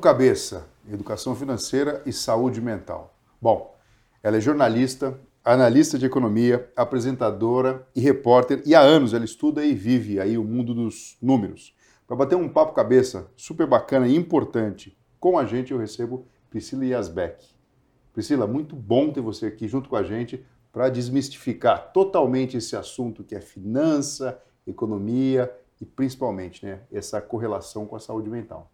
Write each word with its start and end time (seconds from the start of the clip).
Cabeça, 0.00 0.66
Educação 0.90 1.36
Financeira 1.36 2.02
e 2.06 2.12
Saúde 2.12 2.58
Mental. 2.58 3.14
Bom, 3.40 3.76
ela 4.22 4.38
é 4.38 4.40
jornalista, 4.40 5.20
analista 5.44 5.98
de 5.98 6.06
economia, 6.06 6.72
apresentadora 6.74 7.86
e 7.94 8.00
repórter, 8.00 8.62
e 8.64 8.74
há 8.74 8.80
anos 8.80 9.12
ela 9.12 9.26
estuda 9.26 9.62
e 9.62 9.74
vive 9.74 10.18
aí 10.18 10.38
o 10.38 10.42
mundo 10.42 10.74
dos 10.74 11.18
números. 11.20 11.76
Para 12.06 12.16
bater 12.16 12.34
um 12.34 12.48
papo 12.48 12.72
cabeça 12.72 13.30
super 13.36 13.66
bacana 13.66 14.08
e 14.08 14.16
importante 14.16 14.96
com 15.20 15.38
a 15.38 15.44
gente, 15.44 15.70
eu 15.70 15.78
recebo 15.78 16.26
Priscila 16.48 16.86
Yasbeck. 16.86 17.46
Priscila, 18.14 18.46
muito 18.46 18.74
bom 18.74 19.12
ter 19.12 19.20
você 19.20 19.46
aqui 19.46 19.68
junto 19.68 19.90
com 19.90 19.96
a 19.96 20.02
gente 20.02 20.42
para 20.72 20.88
desmistificar 20.88 21.92
totalmente 21.92 22.56
esse 22.56 22.74
assunto 22.74 23.22
que 23.22 23.34
é 23.34 23.40
finança, 23.42 24.40
economia 24.66 25.54
e 25.78 25.84
principalmente 25.84 26.64
né, 26.64 26.80
essa 26.90 27.20
correlação 27.20 27.86
com 27.86 27.96
a 27.96 28.00
saúde 28.00 28.30
mental. 28.30 28.72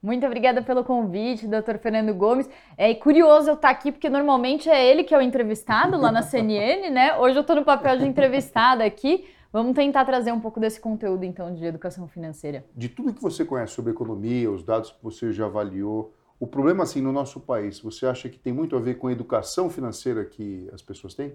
Muito 0.00 0.24
obrigada 0.24 0.62
pelo 0.62 0.84
convite, 0.84 1.48
doutor 1.48 1.76
Fernando 1.78 2.14
Gomes. 2.14 2.48
É 2.76 2.94
curioso 2.94 3.50
eu 3.50 3.54
estar 3.54 3.70
aqui, 3.70 3.90
porque 3.90 4.08
normalmente 4.08 4.70
é 4.70 4.88
ele 4.88 5.02
que 5.02 5.12
é 5.12 5.18
o 5.18 5.20
entrevistado 5.20 5.98
lá 5.98 6.12
na 6.12 6.22
CNN, 6.22 6.88
né? 6.88 7.16
Hoje 7.18 7.36
eu 7.36 7.40
estou 7.40 7.56
no 7.56 7.64
papel 7.64 7.98
de 7.98 8.06
entrevistada 8.06 8.84
aqui. 8.84 9.28
Vamos 9.52 9.74
tentar 9.74 10.04
trazer 10.04 10.30
um 10.30 10.38
pouco 10.38 10.60
desse 10.60 10.80
conteúdo, 10.80 11.24
então, 11.24 11.52
de 11.52 11.64
educação 11.64 12.06
financeira. 12.06 12.64
De 12.76 12.88
tudo 12.88 13.12
que 13.12 13.20
você 13.20 13.44
conhece 13.44 13.72
sobre 13.72 13.90
economia, 13.90 14.48
os 14.48 14.62
dados 14.62 14.92
que 14.92 15.02
você 15.02 15.32
já 15.32 15.46
avaliou, 15.46 16.14
o 16.38 16.46
problema, 16.46 16.84
assim, 16.84 17.00
no 17.00 17.10
nosso 17.10 17.40
país, 17.40 17.80
você 17.80 18.06
acha 18.06 18.28
que 18.28 18.38
tem 18.38 18.52
muito 18.52 18.76
a 18.76 18.80
ver 18.80 18.98
com 18.98 19.08
a 19.08 19.12
educação 19.12 19.68
financeira 19.68 20.24
que 20.24 20.68
as 20.72 20.80
pessoas 20.80 21.12
têm? 21.12 21.32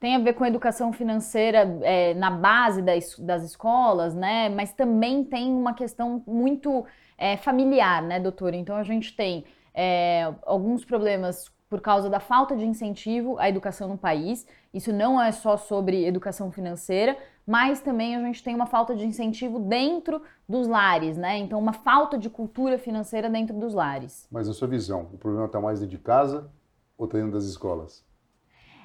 Tem 0.00 0.16
a 0.16 0.18
ver 0.18 0.32
com 0.32 0.42
a 0.42 0.48
educação 0.48 0.92
financeira 0.94 1.78
é, 1.82 2.14
na 2.14 2.30
base 2.30 2.80
das, 2.80 3.18
das 3.18 3.44
escolas, 3.44 4.14
né? 4.14 4.48
Mas 4.48 4.72
também 4.72 5.22
tem 5.22 5.52
uma 5.52 5.74
questão 5.74 6.22
muito 6.26 6.86
é, 7.18 7.36
familiar, 7.36 8.02
né, 8.02 8.18
doutor? 8.18 8.54
Então 8.54 8.74
a 8.74 8.82
gente 8.82 9.14
tem 9.14 9.44
é, 9.74 10.32
alguns 10.46 10.86
problemas 10.86 11.52
por 11.68 11.80
causa 11.80 12.10
da 12.10 12.18
falta 12.18 12.56
de 12.56 12.66
incentivo 12.66 13.38
à 13.38 13.48
educação 13.48 13.88
no 13.88 13.96
país. 13.98 14.46
Isso 14.74 14.92
não 14.92 15.20
é 15.22 15.30
só 15.30 15.56
sobre 15.56 16.04
educação 16.04 16.50
financeira, 16.50 17.16
mas 17.46 17.80
também 17.80 18.16
a 18.16 18.20
gente 18.20 18.42
tem 18.42 18.54
uma 18.54 18.66
falta 18.66 18.94
de 18.94 19.06
incentivo 19.06 19.60
dentro 19.60 20.22
dos 20.48 20.66
lares, 20.66 21.16
né? 21.16 21.38
Então, 21.38 21.58
uma 21.58 21.72
falta 21.72 22.18
de 22.18 22.28
cultura 22.28 22.76
financeira 22.76 23.30
dentro 23.30 23.56
dos 23.56 23.72
lares. 23.72 24.26
Mas 24.30 24.48
na 24.48 24.54
sua 24.54 24.66
visão, 24.66 25.10
o 25.12 25.18
problema 25.18 25.46
está 25.46 25.60
mais 25.60 25.78
dentro 25.78 25.96
de 25.96 26.02
casa 26.02 26.50
ou 26.98 27.06
está 27.06 27.18
dentro 27.18 27.32
das 27.32 27.44
escolas? 27.44 28.04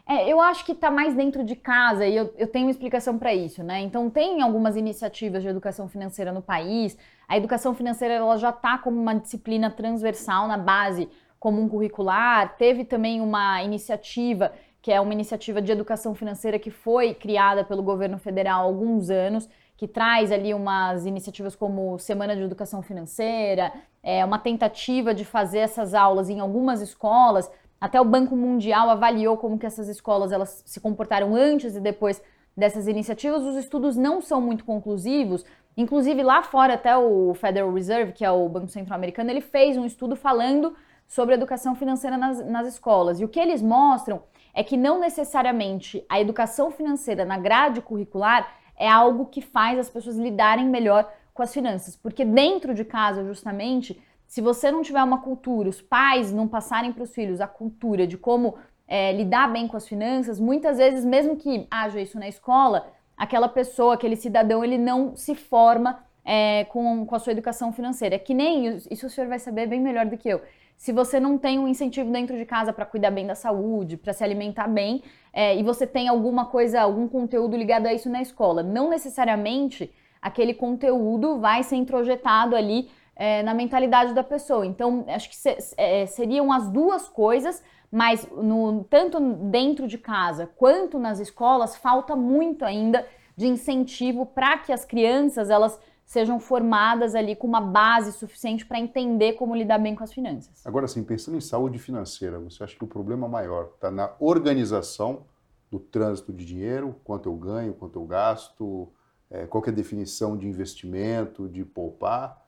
É, 0.08 0.30
eu 0.32 0.40
acho 0.40 0.64
que 0.64 0.72
está 0.72 0.92
mais 0.92 1.16
dentro 1.16 1.44
de 1.44 1.56
casa 1.56 2.06
e 2.06 2.16
eu, 2.16 2.32
eu 2.38 2.48
tenho 2.48 2.66
uma 2.66 2.72
explicação 2.72 3.18
para 3.18 3.34
isso, 3.34 3.64
né? 3.64 3.82
Então, 3.82 4.08
tem 4.10 4.42
algumas 4.42 4.76
iniciativas 4.76 5.42
de 5.42 5.50
educação 5.50 5.88
financeira 5.88 6.32
no 6.32 6.44
país. 6.44 6.96
A 7.28 7.36
educação 7.36 7.74
financeira 7.74 8.14
ela 8.14 8.38
já 8.38 8.52
está 8.52 8.78
como 8.78 9.02
uma 9.02 9.16
disciplina 9.16 9.72
transversal 9.72 10.48
na 10.48 10.58
base 10.58 11.10
comum 11.40 11.68
curricular. 11.68 12.56
Teve 12.56 12.86
também 12.86 13.20
uma 13.20 13.64
iniciativa 13.64 14.52
que 14.86 14.92
é 14.92 15.02
uma 15.02 15.14
iniciativa 15.14 15.60
de 15.60 15.72
educação 15.72 16.14
financeira 16.14 16.60
que 16.60 16.70
foi 16.70 17.16
criada 17.16 17.64
pelo 17.64 17.82
governo 17.82 18.20
federal 18.20 18.62
há 18.62 18.64
alguns 18.64 19.10
anos, 19.10 19.50
que 19.76 19.88
traz 19.88 20.32
ali 20.32 20.54
umas 20.54 21.08
iniciativas 21.08 21.56
como 21.56 21.98
Semana 21.98 22.36
de 22.36 22.44
Educação 22.44 22.84
Financeira, 22.84 23.74
é, 24.04 24.24
uma 24.24 24.38
tentativa 24.38 25.12
de 25.12 25.26
fazer 25.26 25.58
essas 25.58 25.96
aulas 25.96 26.30
em 26.30 26.40
algumas 26.40 26.82
escolas. 26.82 27.50
Até 27.80 28.00
o 28.00 28.06
Banco 28.06 28.36
Mundial 28.36 28.90
avaliou 28.90 29.38
como 29.38 29.60
que 29.60 29.66
essas 29.66 29.88
escolas 29.88 30.32
elas 30.32 30.64
se 30.66 30.80
comportaram 30.80 31.36
antes 31.36 31.76
e 31.76 31.80
depois 31.80 32.22
dessas 32.56 32.88
iniciativas. 32.88 33.44
Os 33.44 33.56
estudos 33.56 33.96
não 33.96 34.22
são 34.22 34.42
muito 34.42 34.64
conclusivos. 34.64 35.46
Inclusive 35.78 36.24
lá 36.24 36.42
fora 36.42 36.76
até 36.76 36.96
o 36.98 37.34
Federal 37.34 37.72
Reserve, 37.74 38.14
que 38.14 38.24
é 38.24 38.32
o 38.32 38.48
Banco 38.48 38.70
Central 38.70 38.98
Americano, 38.98 39.30
ele 39.30 39.42
fez 39.42 39.78
um 39.78 39.86
estudo 39.86 40.16
falando 40.16 40.74
sobre 41.08 41.36
educação 41.36 41.76
financeira 41.76 42.18
nas, 42.18 42.46
nas 42.46 42.68
escolas. 42.68 43.20
E 43.20 43.26
o 43.26 43.28
que 43.28 43.40
eles 43.40 43.62
mostram 43.62 44.24
é 44.54 44.64
que 44.64 44.78
não 44.78 45.00
necessariamente 45.00 46.04
a 46.08 46.20
educação 46.20 46.72
financeira 46.72 47.26
na 47.26 47.38
grade 47.38 47.82
curricular 47.82 48.50
é 48.78 48.90
algo 48.90 49.26
que 49.26 49.42
faz 49.42 49.78
as 49.78 49.90
pessoas 49.90 50.18
lidarem 50.18 50.66
melhor 50.66 51.12
com 51.34 51.44
as 51.44 51.54
finanças, 51.54 51.98
porque 51.98 52.24
dentro 52.24 52.74
de 52.74 52.86
casa, 52.86 53.26
justamente, 53.26 54.02
se 54.36 54.42
você 54.42 54.70
não 54.70 54.82
tiver 54.82 55.02
uma 55.02 55.22
cultura, 55.22 55.70
os 55.70 55.82
pais 55.82 56.30
não 56.30 56.46
passarem 56.46 56.92
para 56.92 57.04
os 57.04 57.16
filhos 57.16 57.40
a 57.40 57.48
cultura 57.48 58.06
de 58.06 58.18
como 58.18 58.56
é, 58.86 59.14
lidar 59.14 59.48
bem 59.48 59.66
com 59.66 59.78
as 59.78 59.88
finanças, 59.88 60.42
muitas 60.42 60.78
vezes, 60.78 61.06
mesmo 61.06 61.38
que 61.38 61.66
haja 61.72 62.02
isso 62.02 62.20
na 62.20 62.28
escola, 62.28 62.86
aquela 63.16 63.48
pessoa, 63.48 63.94
aquele 63.94 64.18
cidadão, 64.18 64.62
ele 64.62 64.78
não 64.78 65.16
se 65.16 65.36
forma 65.36 66.04
é, 66.26 66.66
com, 66.66 67.06
com 67.06 67.16
a 67.16 67.20
sua 67.20 67.32
educação 67.32 67.72
financeira. 67.72 68.16
É 68.16 68.20
que 68.20 68.34
nem, 68.34 68.76
isso 68.92 69.08
o 69.08 69.10
senhor 69.10 69.30
vai 69.30 69.40
saber 69.40 69.68
bem 69.68 69.80
melhor 69.80 70.06
do 70.06 70.18
que 70.18 70.28
eu 70.28 70.42
se 70.76 70.92
você 70.92 71.18
não 71.18 71.38
tem 71.38 71.58
um 71.58 71.70
incentivo 71.70 72.12
dentro 72.12 72.36
de 72.36 72.44
casa 72.44 72.74
para 72.74 72.86
cuidar 72.86 73.12
bem 73.12 73.26
da 73.26 73.36
saúde, 73.36 73.96
para 73.96 74.12
se 74.12 74.22
alimentar 74.22 74.68
bem, 74.68 75.02
é, 75.32 75.56
e 75.56 75.64
você 75.64 75.88
tem 75.88 76.10
alguma 76.10 76.48
coisa, 76.48 76.82
algum 76.82 77.08
conteúdo 77.08 77.56
ligado 77.56 77.88
a 77.88 77.94
isso 77.94 78.10
na 78.10 78.22
escola, 78.22 78.62
não 78.62 78.90
necessariamente 78.90 79.90
aquele 80.22 80.54
conteúdo 80.54 81.40
vai 81.40 81.64
ser 81.64 81.78
introjetado 81.78 82.54
ali 82.54 82.90
é, 83.16 83.42
na 83.44 83.54
mentalidade 83.54 84.14
da 84.14 84.24
pessoa. 84.24 84.66
Então, 84.66 85.06
acho 85.08 85.30
que 85.30 85.36
se, 85.36 85.58
é, 85.78 86.06
seriam 86.06 86.52
as 86.52 86.70
duas 86.70 87.08
coisas, 87.08 87.64
mas 87.92 88.28
no, 88.32 88.84
tanto 88.90 89.20
dentro 89.20 89.88
de 89.88 89.98
casa 89.98 90.50
quanto 90.58 91.00
nas 91.00 91.20
escolas, 91.20 91.76
falta 91.76 92.16
muito 92.16 92.66
ainda 92.66 93.06
de 93.38 93.48
incentivo 93.48 94.26
para 94.26 94.58
que 94.58 94.72
as 94.72 94.86
crianças 94.86 95.50
elas 95.50 95.80
sejam 96.06 96.40
formadas 96.40 97.16
ali 97.16 97.36
com 97.36 97.48
uma 97.48 97.60
base 97.60 98.12
suficiente 98.12 98.66
para 98.66 98.80
entender 98.80 99.34
como 99.34 99.56
lidar 99.56 99.80
bem 99.80 99.96
com 99.96 100.04
as 100.04 100.14
finanças. 100.14 100.66
Agora, 100.66 100.88
sim, 100.88 101.04
pensando 101.04 101.36
em 101.36 101.42
saúde 101.42 101.80
financeira, 101.80 102.40
você 102.40 102.64
acha 102.64 102.76
que 102.76 102.84
o 102.84 102.88
problema 102.88 103.28
maior 103.28 103.72
está 103.74 103.90
na 103.90 104.14
organização 104.20 105.24
do 105.72 105.80
trânsito 105.80 106.32
de 106.32 106.46
dinheiro, 106.46 106.96
quanto 107.04 107.28
eu 107.28 107.36
ganho, 107.36 107.74
quanto 107.74 108.00
eu 108.00 108.06
gasto, 108.06 108.88
é, 109.30 109.48
qual 109.48 109.64
é 109.66 109.70
a 109.70 109.74
definição 109.74 110.38
de 110.38 110.48
investimento, 110.48 111.50
de 111.50 111.66
poupar, 111.66 112.45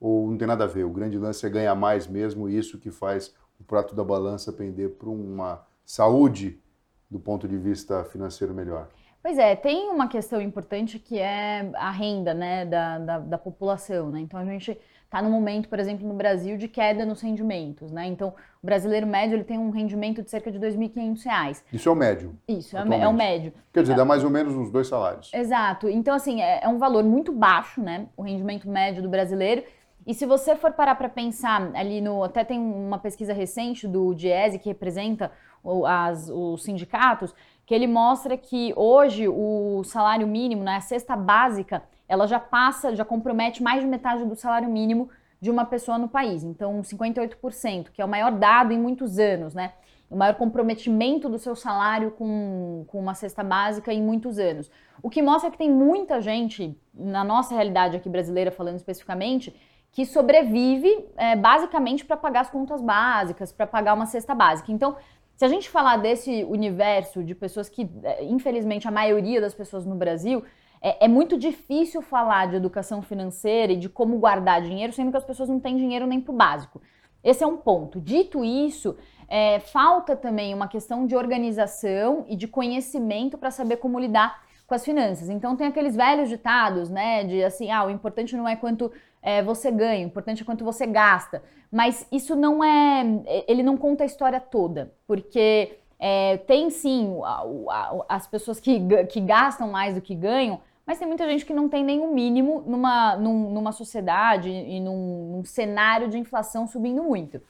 ou 0.00 0.30
não 0.30 0.36
tem 0.36 0.46
nada 0.46 0.64
a 0.64 0.66
ver? 0.66 0.84
O 0.84 0.90
grande 0.90 1.18
lance 1.18 1.44
é 1.46 1.50
ganhar 1.50 1.74
mais 1.74 2.06
mesmo, 2.06 2.48
isso 2.48 2.78
que 2.78 2.90
faz 2.90 3.34
o 3.58 3.64
prato 3.64 3.94
da 3.94 4.04
balança 4.04 4.52
pender 4.52 4.90
para 4.90 5.08
uma 5.08 5.64
saúde 5.84 6.60
do 7.10 7.18
ponto 7.18 7.46
de 7.46 7.56
vista 7.56 8.04
financeiro 8.04 8.52
melhor. 8.52 8.88
Pois 9.22 9.38
é, 9.38 9.56
tem 9.56 9.88
uma 9.88 10.06
questão 10.06 10.38
importante 10.38 10.98
que 10.98 11.18
é 11.18 11.70
a 11.76 11.90
renda 11.90 12.34
né, 12.34 12.66
da, 12.66 12.98
da, 12.98 13.18
da 13.20 13.38
população. 13.38 14.10
Né? 14.10 14.20
Então 14.20 14.38
a 14.38 14.44
gente 14.44 14.78
está 15.02 15.22
no 15.22 15.30
momento, 15.30 15.66
por 15.66 15.78
exemplo, 15.78 16.06
no 16.06 16.12
Brasil, 16.12 16.58
de 16.58 16.68
queda 16.68 17.06
nos 17.06 17.22
rendimentos. 17.22 17.90
Né? 17.90 18.06
Então 18.06 18.34
o 18.62 18.66
brasileiro 18.66 19.06
médio 19.06 19.36
ele 19.36 19.44
tem 19.44 19.58
um 19.58 19.70
rendimento 19.70 20.22
de 20.22 20.28
cerca 20.28 20.52
de 20.52 20.58
R$ 20.58 20.68
2.500. 20.68 21.62
Isso 21.72 21.88
é 21.88 21.92
o 21.92 21.94
médio? 21.94 22.38
Isso, 22.46 22.76
atualmente. 22.76 23.02
é 23.02 23.08
o 23.08 23.14
médio. 23.14 23.52
Quer 23.72 23.80
dizer, 23.80 23.96
dá 23.96 24.04
mais 24.04 24.22
ou 24.22 24.28
menos 24.28 24.54
uns 24.54 24.70
dois 24.70 24.88
salários. 24.88 25.32
Exato. 25.32 25.88
Então, 25.88 26.14
assim, 26.14 26.42
é, 26.42 26.62
é 26.62 26.68
um 26.68 26.76
valor 26.76 27.02
muito 27.02 27.32
baixo, 27.32 27.80
né? 27.80 28.08
O 28.18 28.22
rendimento 28.22 28.68
médio 28.68 29.02
do 29.02 29.08
brasileiro. 29.08 29.62
E 30.06 30.12
se 30.12 30.26
você 30.26 30.54
for 30.54 30.72
parar 30.72 30.94
para 30.96 31.08
pensar 31.08 31.70
ali 31.74 32.00
no. 32.00 32.22
Até 32.22 32.44
tem 32.44 32.58
uma 32.58 32.98
pesquisa 32.98 33.32
recente 33.32 33.88
do 33.88 34.14
Diese 34.14 34.58
que 34.58 34.68
representa 34.68 35.32
as, 35.86 36.28
os 36.28 36.62
sindicatos, 36.62 37.34
que 37.64 37.74
ele 37.74 37.86
mostra 37.86 38.36
que 38.36 38.74
hoje 38.76 39.26
o 39.28 39.82
salário 39.84 40.26
mínimo, 40.26 40.62
né, 40.62 40.76
a 40.76 40.80
cesta 40.80 41.16
básica, 41.16 41.82
ela 42.06 42.26
já 42.26 42.38
passa, 42.38 42.94
já 42.94 43.04
compromete 43.04 43.62
mais 43.62 43.80
de 43.80 43.86
metade 43.86 44.24
do 44.24 44.36
salário 44.36 44.68
mínimo 44.68 45.08
de 45.40 45.50
uma 45.50 45.64
pessoa 45.64 45.98
no 45.98 46.08
país. 46.08 46.42
Então, 46.42 46.80
58%, 46.82 47.90
que 47.90 48.02
é 48.02 48.04
o 48.04 48.08
maior 48.08 48.32
dado 48.32 48.72
em 48.72 48.78
muitos 48.78 49.18
anos, 49.18 49.54
né? 49.54 49.72
O 50.10 50.16
maior 50.16 50.34
comprometimento 50.34 51.28
do 51.28 51.38
seu 51.38 51.56
salário 51.56 52.10
com, 52.10 52.84
com 52.88 52.98
uma 52.98 53.14
cesta 53.14 53.42
básica 53.42 53.92
em 53.92 54.02
muitos 54.02 54.38
anos. 54.38 54.70
O 55.02 55.10
que 55.10 55.22
mostra 55.22 55.50
que 55.50 55.58
tem 55.58 55.70
muita 55.70 56.20
gente, 56.20 56.78
na 56.92 57.24
nossa 57.24 57.54
realidade 57.54 57.96
aqui 57.96 58.08
brasileira, 58.08 58.50
falando 58.50 58.76
especificamente, 58.76 59.54
que 59.94 60.04
sobrevive 60.04 61.06
é, 61.16 61.36
basicamente 61.36 62.04
para 62.04 62.16
pagar 62.16 62.40
as 62.40 62.50
contas 62.50 62.82
básicas, 62.82 63.52
para 63.52 63.64
pagar 63.64 63.94
uma 63.94 64.06
cesta 64.06 64.34
básica. 64.34 64.72
Então, 64.72 64.96
se 65.36 65.44
a 65.44 65.48
gente 65.48 65.70
falar 65.70 65.98
desse 65.98 66.42
universo 66.44 67.22
de 67.22 67.32
pessoas 67.32 67.68
que, 67.68 67.88
é, 68.02 68.24
infelizmente, 68.24 68.88
a 68.88 68.90
maioria 68.90 69.40
das 69.40 69.54
pessoas 69.54 69.86
no 69.86 69.94
Brasil, 69.94 70.42
é, 70.82 71.04
é, 71.04 71.08
muito 71.08 71.38
difícil 71.38 72.02
falar 72.02 72.48
de 72.48 72.56
educação 72.56 73.02
financeira 73.02 73.72
e 73.72 73.76
de 73.76 73.88
como 73.88 74.18
guardar 74.18 74.60
dinheiro, 74.60 74.92
sendo 74.92 75.12
que 75.12 75.16
as 75.16 75.24
pessoas 75.24 75.48
não 75.48 75.60
têm 75.60 75.76
dinheiro 75.76 76.08
nem 76.08 76.20
para 76.20 76.34
o 76.34 76.36
básico. 76.36 76.82
Esse 77.22 77.44
é 77.44 77.46
um 77.46 77.56
ponto. 77.56 78.00
Dito 78.00 78.44
isso, 78.44 78.96
é, 79.28 79.60
falta 79.60 80.16
também 80.16 80.52
uma 80.52 80.66
questão 80.66 81.06
de 81.06 81.14
organização 81.14 82.24
e 82.28 82.34
de 82.34 82.48
conhecimento 82.48 83.38
para 83.38 83.52
saber 83.52 83.76
como 83.76 83.98
lidar 83.98 84.42
com 84.74 84.76
as 84.76 84.84
finanças. 84.84 85.28
Então 85.28 85.56
tem 85.56 85.68
aqueles 85.68 85.94
velhos 85.94 86.28
ditados, 86.28 86.90
né, 86.90 87.24
de 87.24 87.42
assim, 87.44 87.70
ah, 87.70 87.84
o 87.84 87.90
importante 87.90 88.36
não 88.36 88.48
é 88.48 88.56
quanto 88.56 88.90
é, 89.22 89.42
você 89.42 89.70
ganha, 89.70 90.04
o 90.04 90.08
importante 90.08 90.42
é 90.42 90.44
quanto 90.44 90.64
você 90.64 90.86
gasta. 90.86 91.42
Mas 91.70 92.06
isso 92.10 92.34
não 92.34 92.62
é, 92.62 93.04
ele 93.46 93.62
não 93.62 93.76
conta 93.76 94.02
a 94.02 94.06
história 94.06 94.40
toda, 94.40 94.92
porque 95.06 95.78
é, 95.98 96.38
tem 96.38 96.70
sim 96.70 97.16
as 98.08 98.26
pessoas 98.26 98.60
que, 98.60 98.80
que 99.06 99.20
gastam 99.20 99.70
mais 99.70 99.94
do 99.94 100.00
que 100.00 100.14
ganham, 100.14 100.60
mas 100.86 100.98
tem 100.98 101.08
muita 101.08 101.26
gente 101.26 101.46
que 101.46 101.54
não 101.54 101.68
tem 101.68 102.00
o 102.00 102.12
mínimo 102.12 102.62
numa, 102.66 103.16
num, 103.16 103.50
numa 103.50 103.72
sociedade 103.72 104.50
e 104.50 104.78
num, 104.80 105.32
num 105.32 105.44
cenário 105.44 106.08
de 106.08 106.18
inflação 106.18 106.66
subindo 106.66 107.02
muito. 107.02 107.40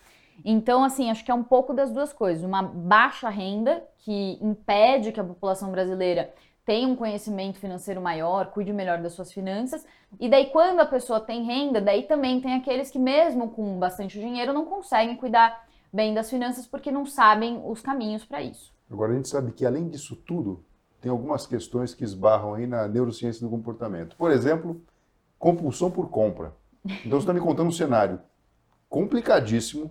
Então, 0.45 0.85
assim, 0.85 1.11
acho 1.11 1.25
que 1.25 1.31
é 1.31 1.35
um 1.35 1.43
pouco 1.43 1.73
das 1.73 1.91
duas 1.91 2.13
coisas. 2.13 2.45
Uma 2.45 2.63
baixa 2.63 3.29
renda, 3.29 3.83
que 3.99 4.39
impede 4.41 5.13
que 5.13 5.21
a 5.21 5.25
população 5.25 5.71
brasileira 5.71 6.33
tenha 6.65 6.89
um 6.89 6.97
conhecimento 6.97 7.59
financeiro 7.59 8.01
maior, 8.01 8.47
cuide 8.47 8.73
melhor 8.73 8.99
das 9.01 9.13
suas 9.13 9.31
finanças. 9.31 9.87
E 10.19 10.29
daí, 10.29 10.47
quando 10.47 10.81
a 10.81 10.87
pessoa 10.87 11.21
tem 11.21 11.45
renda, 11.45 11.81
daí 11.81 12.05
também 12.05 12.41
tem 12.41 12.55
aqueles 12.55 12.91
que, 12.91 12.99
mesmo 12.99 13.51
com 13.51 13.79
bastante 13.79 14.19
dinheiro, 14.19 14.53
não 14.53 14.65
conseguem 14.65 15.17
cuidar 15.17 15.67
bem 15.93 16.15
das 16.15 16.31
finanças 16.31 16.67
porque 16.67 16.91
não 16.91 17.05
sabem 17.05 17.63
os 17.65 17.81
caminhos 17.81 18.25
para 18.25 18.43
isso. 18.43 18.73
Agora, 18.91 19.13
a 19.13 19.17
gente 19.17 19.29
sabe 19.29 19.53
que, 19.53 19.67
além 19.67 19.89
disso 19.89 20.17
tudo, 20.17 20.65
tem 21.01 21.11
algumas 21.11 21.47
questões 21.47 21.95
que 21.95 22.05
esbarram 22.05 22.55
aí 22.55 22.67
na 22.67 22.89
neurociência 22.89 23.43
do 23.43 23.51
comportamento. 23.51 24.17
Por 24.17 24.31
exemplo, 24.31 24.83
compulsão 25.39 25.91
por 25.91 26.09
compra. 26.09 26.55
Então, 26.85 27.21
você 27.21 27.25
está 27.25 27.33
me 27.33 27.41
contando 27.41 27.69
um 27.69 27.73
cenário 27.73 28.21
complicadíssimo, 28.89 29.91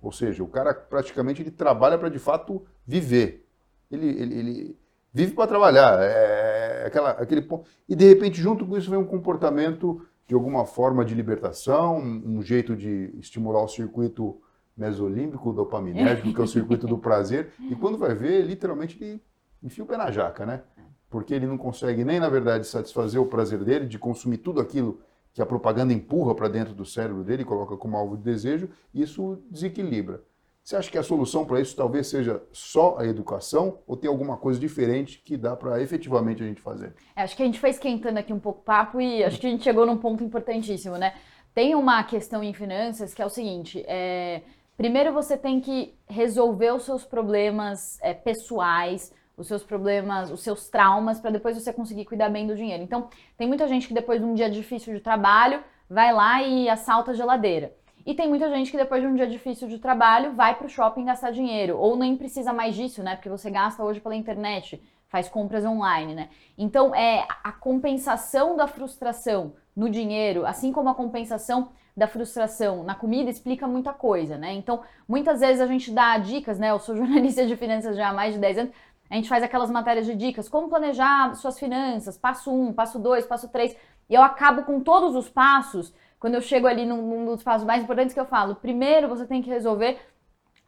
ou 0.00 0.12
seja, 0.12 0.42
o 0.42 0.48
cara 0.48 0.74
praticamente 0.74 1.42
ele 1.42 1.50
trabalha 1.50 1.98
para 1.98 2.08
de 2.08 2.18
fato 2.18 2.64
viver. 2.86 3.48
Ele, 3.90 4.06
ele, 4.08 4.34
ele 4.34 4.81
vive 5.12 5.32
para 5.34 5.46
trabalhar. 5.46 6.00
É, 6.00 6.82
é 6.82 6.86
aquela, 6.86 7.10
aquele 7.10 7.42
ponto. 7.42 7.68
E 7.88 7.94
de 7.94 8.08
repente, 8.08 8.40
junto 8.40 8.66
com 8.66 8.76
isso, 8.76 8.90
vem 8.90 8.98
um 8.98 9.04
comportamento 9.04 10.00
de 10.26 10.34
alguma 10.34 10.64
forma 10.64 11.04
de 11.04 11.14
libertação, 11.14 11.98
um 11.98 12.40
jeito 12.42 12.76
de 12.76 13.12
estimular 13.18 13.62
o 13.62 13.68
circuito 13.68 14.40
mesolímbico 14.76 15.52
dopaminérgico, 15.52 16.32
que 16.32 16.40
é 16.40 16.44
o 16.44 16.48
circuito 16.48 16.86
do 16.86 16.98
prazer. 16.98 17.52
E 17.70 17.76
quando 17.76 17.98
vai 17.98 18.14
ver, 18.14 18.42
literalmente 18.42 19.02
ele 19.02 19.22
enfia 19.62 19.84
o 19.84 19.86
pé 19.86 19.96
na 19.96 20.10
jaca, 20.10 20.44
né? 20.44 20.62
Porque 21.08 21.34
ele 21.34 21.46
não 21.46 21.58
consegue 21.58 22.04
nem, 22.04 22.18
na 22.18 22.28
verdade, 22.28 22.66
satisfazer 22.66 23.20
o 23.20 23.26
prazer 23.26 23.62
dele 23.62 23.86
de 23.86 23.98
consumir 23.98 24.38
tudo 24.38 24.60
aquilo 24.60 25.00
que 25.32 25.40
a 25.40 25.46
propaganda 25.46 25.92
empurra 25.92 26.34
para 26.34 26.48
dentro 26.48 26.74
do 26.74 26.84
cérebro 26.84 27.22
dele, 27.22 27.44
coloca 27.44 27.76
como 27.76 27.96
alvo 27.96 28.16
de 28.16 28.22
desejo, 28.22 28.68
e 28.92 29.02
isso 29.02 29.42
desequilibra. 29.50 30.22
Você 30.64 30.76
acha 30.76 30.90
que 30.90 30.98
a 30.98 31.02
solução 31.02 31.44
para 31.44 31.60
isso 31.60 31.74
talvez 31.74 32.06
seja 32.06 32.40
só 32.52 32.96
a 32.96 33.04
educação 33.04 33.80
ou 33.84 33.96
tem 33.96 34.08
alguma 34.08 34.36
coisa 34.36 34.60
diferente 34.60 35.18
que 35.18 35.36
dá 35.36 35.56
para 35.56 35.82
efetivamente 35.82 36.40
a 36.40 36.46
gente 36.46 36.60
fazer? 36.60 36.94
É, 37.16 37.22
acho 37.22 37.36
que 37.36 37.42
a 37.42 37.46
gente 37.46 37.58
foi 37.58 37.70
esquentando 37.70 38.20
aqui 38.20 38.32
um 38.32 38.38
pouco 38.38 38.60
o 38.60 38.62
papo 38.62 39.00
e 39.00 39.24
acho 39.24 39.40
que 39.40 39.46
a 39.48 39.50
gente 39.50 39.64
chegou 39.64 39.84
num 39.84 39.98
ponto 39.98 40.22
importantíssimo, 40.22 40.96
né? 40.96 41.14
Tem 41.52 41.74
uma 41.74 42.04
questão 42.04 42.44
em 42.44 42.54
finanças 42.54 43.12
que 43.12 43.20
é 43.20 43.26
o 43.26 43.28
seguinte: 43.28 43.84
é, 43.88 44.42
primeiro 44.76 45.12
você 45.12 45.36
tem 45.36 45.60
que 45.60 45.94
resolver 46.08 46.72
os 46.72 46.84
seus 46.84 47.04
problemas 47.04 47.98
é, 48.00 48.14
pessoais, 48.14 49.12
os 49.36 49.48
seus 49.48 49.64
problemas, 49.64 50.30
os 50.30 50.42
seus 50.42 50.68
traumas, 50.68 51.20
para 51.20 51.32
depois 51.32 51.60
você 51.60 51.72
conseguir 51.72 52.04
cuidar 52.04 52.28
bem 52.28 52.46
do 52.46 52.54
dinheiro. 52.54 52.84
Então, 52.84 53.08
tem 53.36 53.48
muita 53.48 53.66
gente 53.66 53.88
que 53.88 53.94
depois 53.94 54.20
de 54.20 54.26
um 54.26 54.32
dia 54.32 54.48
difícil 54.48 54.94
de 54.94 55.00
trabalho 55.00 55.60
vai 55.90 56.12
lá 56.12 56.40
e 56.40 56.68
assalta 56.68 57.10
a 57.10 57.14
geladeira. 57.14 57.74
E 58.04 58.14
tem 58.14 58.28
muita 58.28 58.50
gente 58.50 58.70
que 58.70 58.76
depois 58.76 59.00
de 59.00 59.06
um 59.06 59.14
dia 59.14 59.26
difícil 59.26 59.68
de 59.68 59.78
trabalho 59.78 60.32
vai 60.32 60.54
para 60.56 60.66
o 60.66 60.70
shopping 60.70 61.04
gastar 61.04 61.30
dinheiro, 61.30 61.78
ou 61.78 61.96
nem 61.96 62.16
precisa 62.16 62.52
mais 62.52 62.74
disso, 62.74 63.02
né? 63.02 63.14
Porque 63.14 63.28
você 63.28 63.50
gasta 63.50 63.82
hoje 63.84 64.00
pela 64.00 64.16
internet, 64.16 64.82
faz 65.08 65.28
compras 65.28 65.64
online, 65.64 66.14
né? 66.14 66.28
Então, 66.58 66.94
é 66.94 67.26
a 67.44 67.52
compensação 67.52 68.56
da 68.56 68.66
frustração 68.66 69.54
no 69.76 69.88
dinheiro, 69.88 70.44
assim 70.44 70.72
como 70.72 70.88
a 70.88 70.94
compensação 70.94 71.70
da 71.96 72.08
frustração 72.08 72.82
na 72.82 72.94
comida 72.94 73.30
explica 73.30 73.68
muita 73.68 73.92
coisa, 73.92 74.36
né? 74.36 74.52
Então, 74.52 74.80
muitas 75.06 75.40
vezes 75.40 75.60
a 75.60 75.66
gente 75.66 75.90
dá 75.90 76.18
dicas, 76.18 76.58
né? 76.58 76.70
Eu 76.70 76.78
sou 76.78 76.96
jornalista 76.96 77.46
de 77.46 77.56
finanças 77.56 77.96
já 77.96 78.08
há 78.08 78.12
mais 78.12 78.34
de 78.34 78.40
10 78.40 78.58
anos, 78.58 78.72
a 79.10 79.14
gente 79.14 79.28
faz 79.28 79.44
aquelas 79.44 79.70
matérias 79.70 80.06
de 80.06 80.14
dicas, 80.14 80.48
como 80.48 80.70
planejar 80.70 81.34
suas 81.34 81.58
finanças, 81.58 82.16
passo 82.16 82.50
1, 82.50 82.68
um, 82.68 82.72
passo 82.72 82.98
2, 82.98 83.26
passo 83.26 83.46
3, 83.48 83.76
e 84.08 84.14
eu 84.14 84.22
acabo 84.22 84.62
com 84.62 84.80
todos 84.80 85.14
os 85.14 85.28
passos, 85.28 85.92
quando 86.22 86.36
eu 86.36 86.40
chego 86.40 86.68
ali 86.68 86.86
num, 86.86 87.02
num 87.02 87.24
dos 87.24 87.42
passos 87.42 87.66
mais 87.66 87.82
importantes 87.82 88.14
que 88.14 88.20
eu 88.20 88.24
falo, 88.24 88.54
primeiro 88.54 89.08
você 89.08 89.26
tem 89.26 89.42
que 89.42 89.50
resolver 89.50 89.98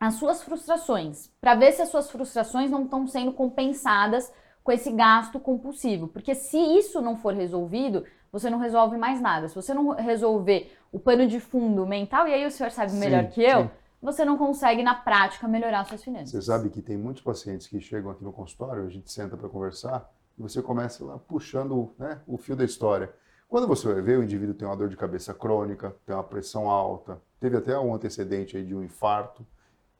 as 0.00 0.14
suas 0.14 0.42
frustrações, 0.42 1.30
para 1.40 1.54
ver 1.54 1.70
se 1.70 1.80
as 1.80 1.90
suas 1.90 2.10
frustrações 2.10 2.72
não 2.72 2.82
estão 2.82 3.06
sendo 3.06 3.32
compensadas 3.32 4.32
com 4.64 4.72
esse 4.72 4.90
gasto 4.90 5.38
compulsivo. 5.38 6.08
Porque 6.08 6.34
se 6.34 6.58
isso 6.58 7.00
não 7.00 7.14
for 7.14 7.32
resolvido, 7.32 8.04
você 8.32 8.50
não 8.50 8.58
resolve 8.58 8.96
mais 8.96 9.20
nada. 9.20 9.48
Se 9.48 9.54
você 9.54 9.72
não 9.72 9.90
resolver 9.90 10.76
o 10.90 10.98
pano 10.98 11.24
de 11.24 11.38
fundo 11.38 11.86
mental, 11.86 12.26
e 12.26 12.34
aí 12.34 12.44
o 12.44 12.50
senhor 12.50 12.72
sabe 12.72 12.92
melhor 12.94 13.22
sim, 13.26 13.30
que 13.30 13.42
eu, 13.44 13.62
sim 13.62 13.70
você 14.02 14.24
não 14.24 14.36
consegue, 14.36 14.82
na 14.82 14.96
prática, 14.96 15.46
melhorar 15.46 15.84
suas 15.84 16.02
finanças. 16.02 16.30
Você 16.30 16.42
sabe 16.42 16.68
que 16.68 16.82
tem 16.82 16.96
muitos 16.96 17.22
pacientes 17.22 17.68
que 17.68 17.80
chegam 17.80 18.10
aqui 18.10 18.24
no 18.24 18.32
consultório, 18.32 18.84
a 18.84 18.90
gente 18.90 19.10
senta 19.10 19.36
para 19.36 19.48
conversar, 19.48 20.12
e 20.36 20.42
você 20.42 20.60
começa 20.60 21.04
lá 21.04 21.16
puxando 21.16 21.94
né, 21.96 22.20
o 22.26 22.36
fio 22.36 22.56
da 22.56 22.64
história. 22.64 23.14
Quando 23.48 23.68
você 23.68 23.86
vai 23.86 24.02
ver, 24.02 24.18
o 24.18 24.22
indivíduo 24.22 24.54
tem 24.54 24.66
uma 24.66 24.76
dor 24.76 24.88
de 24.88 24.96
cabeça 24.96 25.32
crônica, 25.32 25.94
tem 26.04 26.14
uma 26.14 26.24
pressão 26.24 26.68
alta, 26.68 27.20
teve 27.38 27.56
até 27.56 27.78
um 27.78 27.94
antecedente 27.94 28.56
aí 28.56 28.64
de 28.64 28.74
um 28.74 28.82
infarto. 28.82 29.46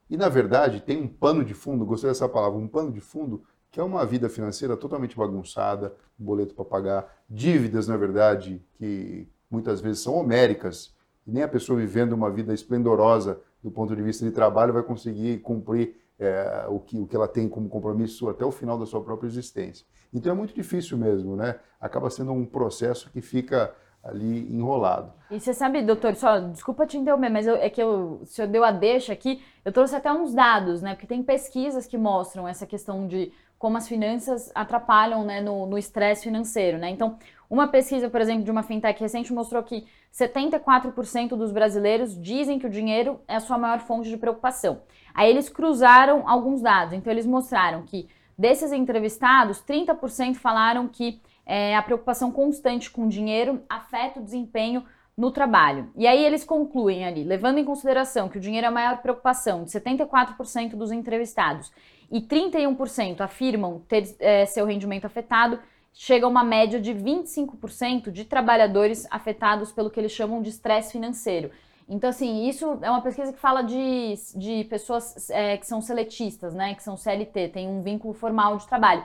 E, 0.08 0.17
na 0.17 0.29
verdade, 0.29 0.81
tem 0.81 1.00
um 1.00 1.08
pano 1.08 1.44
de 1.44 1.55
fundo, 1.55 1.87
gostei 1.87 2.11
dessa 2.11 2.29
palavra, 2.29 2.58
um 2.58 2.69
pano 2.69 2.93
de 2.93 3.00
fundo, 3.00 3.44
que 3.70 3.81
é 3.81 3.82
uma 3.82 4.05
vida 4.05 4.29
financeira 4.29 4.76
totalmente 4.76 5.17
bagunçada, 5.17 5.94
boleto 6.19 6.55
para 6.55 6.64
pagar, 6.64 7.25
dívidas, 7.29 7.88
na 7.88 7.96
verdade, 7.96 8.64
que 8.75 9.29
muitas 9.50 9.81
vezes 9.81 10.00
são 10.00 10.14
homéricas, 10.14 10.94
e 11.26 11.31
nem 11.32 11.43
a 11.43 11.49
pessoa 11.49 11.79
vivendo 11.79 12.12
uma 12.12 12.31
vida 12.31 12.52
esplendorosa 12.52 13.40
do 13.62 13.70
ponto 13.70 13.97
de 13.97 14.02
vista 14.02 14.25
de 14.25 14.31
trabalho, 14.31 14.73
vai 14.73 14.82
conseguir 14.82 15.38
cumprir 15.38 15.97
é, 16.19 16.67
o, 16.69 16.79
que, 16.79 16.99
o 17.00 17.06
que 17.06 17.17
ela 17.17 17.26
tem 17.26 17.49
como 17.49 17.69
compromisso 17.69 18.29
até 18.29 18.44
o 18.44 18.50
final 18.50 18.79
da 18.79 18.87
sua 18.87 19.02
própria 19.02 19.26
existência. 19.26 19.87
Então 20.14 20.32
é 20.32 20.34
muito 20.34 20.55
difícil 20.55 20.96
mesmo, 20.96 21.34
né? 21.34 21.56
Acaba 21.81 22.08
sendo 22.08 22.32
um 22.32 22.46
processo 22.46 23.11
que 23.11 23.20
fica 23.20 23.75
ali 24.05 24.55
enrolado. 24.55 25.12
E 25.31 25.40
você 25.40 25.55
sabe, 25.55 25.82
doutor, 25.82 26.14
só 26.14 26.38
desculpa 26.38 26.87
te 26.87 26.99
interromper, 26.99 27.31
mas 27.31 27.46
eu, 27.46 27.56
é 27.56 27.70
que 27.70 27.82
eu, 27.82 28.21
o 28.23 28.26
senhor 28.26 28.47
deu 28.49 28.62
a 28.62 28.71
deixa 28.71 29.12
aqui, 29.12 29.42
eu 29.64 29.73
trouxe 29.73 29.97
até 29.97 30.12
uns 30.12 30.35
dados, 30.35 30.83
né? 30.83 30.94
Porque 30.94 31.06
tem 31.06 31.23
pesquisas 31.23 31.87
que 31.87 31.97
mostram 31.97 32.47
essa 32.47 32.66
questão 32.66 33.06
de 33.06 33.33
como 33.59 33.78
as 33.78 33.88
finanças 33.88 34.52
atrapalham 34.54 35.25
né, 35.25 35.40
no 35.40 35.78
estresse 35.78 36.25
financeiro, 36.25 36.76
né? 36.76 36.90
Então, 36.90 37.16
uma 37.49 37.66
pesquisa, 37.66 38.11
por 38.11 38.21
exemplo, 38.21 38.44
de 38.44 38.50
uma 38.50 38.62
fintech 38.62 39.00
recente 39.00 39.33
mostrou 39.33 39.62
que 39.62 39.87
74% 40.12 41.28
dos 41.30 41.50
brasileiros 41.50 42.21
dizem 42.21 42.59
que 42.59 42.66
o 42.66 42.71
dinheiro 42.71 43.21
é 43.26 43.37
a 43.37 43.40
sua 43.40 43.56
maior 43.56 43.80
fonte 43.80 44.11
de 44.11 44.18
preocupação. 44.18 44.83
Aí 45.14 45.30
eles 45.30 45.49
cruzaram 45.49 46.28
alguns 46.28 46.61
dados. 46.61 46.92
Então, 46.92 47.11
eles 47.11 47.26
mostraram 47.26 47.83
que 47.85 48.06
desses 48.37 48.73
entrevistados, 48.73 49.62
30% 49.62 50.37
falaram 50.37 50.88
que 50.88 51.21
é, 51.47 51.76
a 51.76 51.83
preocupação 51.83 52.31
constante 52.31 52.91
com 52.91 53.07
o 53.07 53.09
dinheiro 53.09 53.62
afeta 53.69 54.21
o 54.21 54.25
desempenho 54.25 54.85
no 55.17 55.31
trabalho. 55.31 55.91
E 55.97 56.07
aí 56.07 56.25
eles 56.25 56.45
concluem 56.45 57.05
ali, 57.05 57.23
levando 57.23 57.59
em 57.59 57.64
consideração 57.64 58.29
que 58.29 58.38
o 58.38 58.41
dinheiro 58.41 58.67
é 58.67 58.69
a 58.69 58.73
maior 58.73 58.99
preocupação 58.99 59.62
de 59.64 59.71
74% 59.71 60.71
dos 60.71 60.91
entrevistados 60.91 61.71
e 62.11 62.21
31% 62.21 63.21
afirmam 63.21 63.83
ter 63.88 64.17
é, 64.19 64.45
seu 64.47 64.67
rendimento 64.67 65.05
afetado, 65.05 65.59
chega 65.93 66.26
a 66.26 66.29
uma 66.29 66.43
média 66.43 66.81
de 66.81 66.93
25% 66.93 68.11
de 68.11 68.25
trabalhadores 68.25 69.07
afetados 69.11 69.71
pelo 69.71 69.91
que 69.91 70.00
eles 70.00 70.12
chamam 70.12 70.43
de 70.43 70.49
estresse 70.49 70.93
financeiro. 70.93 71.50
Então, 71.88 72.09
assim, 72.11 72.49
isso 72.49 72.79
é 72.83 72.91
uma 72.91 73.03
pesquisa 73.03 73.33
que 73.33 73.38
fala 73.38 73.62
de, 73.62 74.14
de 74.35 74.64
pessoas 74.64 75.29
é, 75.31 75.57
que 75.57 75.67
são 75.67 75.81
seletistas, 75.81 76.55
né? 76.55 76.75
Que 76.75 76.83
são 76.83 76.97
CLT, 76.97 77.49
tem 77.49 77.69
um 77.69 77.83
vínculo 77.83 78.14
formal 78.14 78.57
de 78.57 78.67
trabalho. 78.67 79.05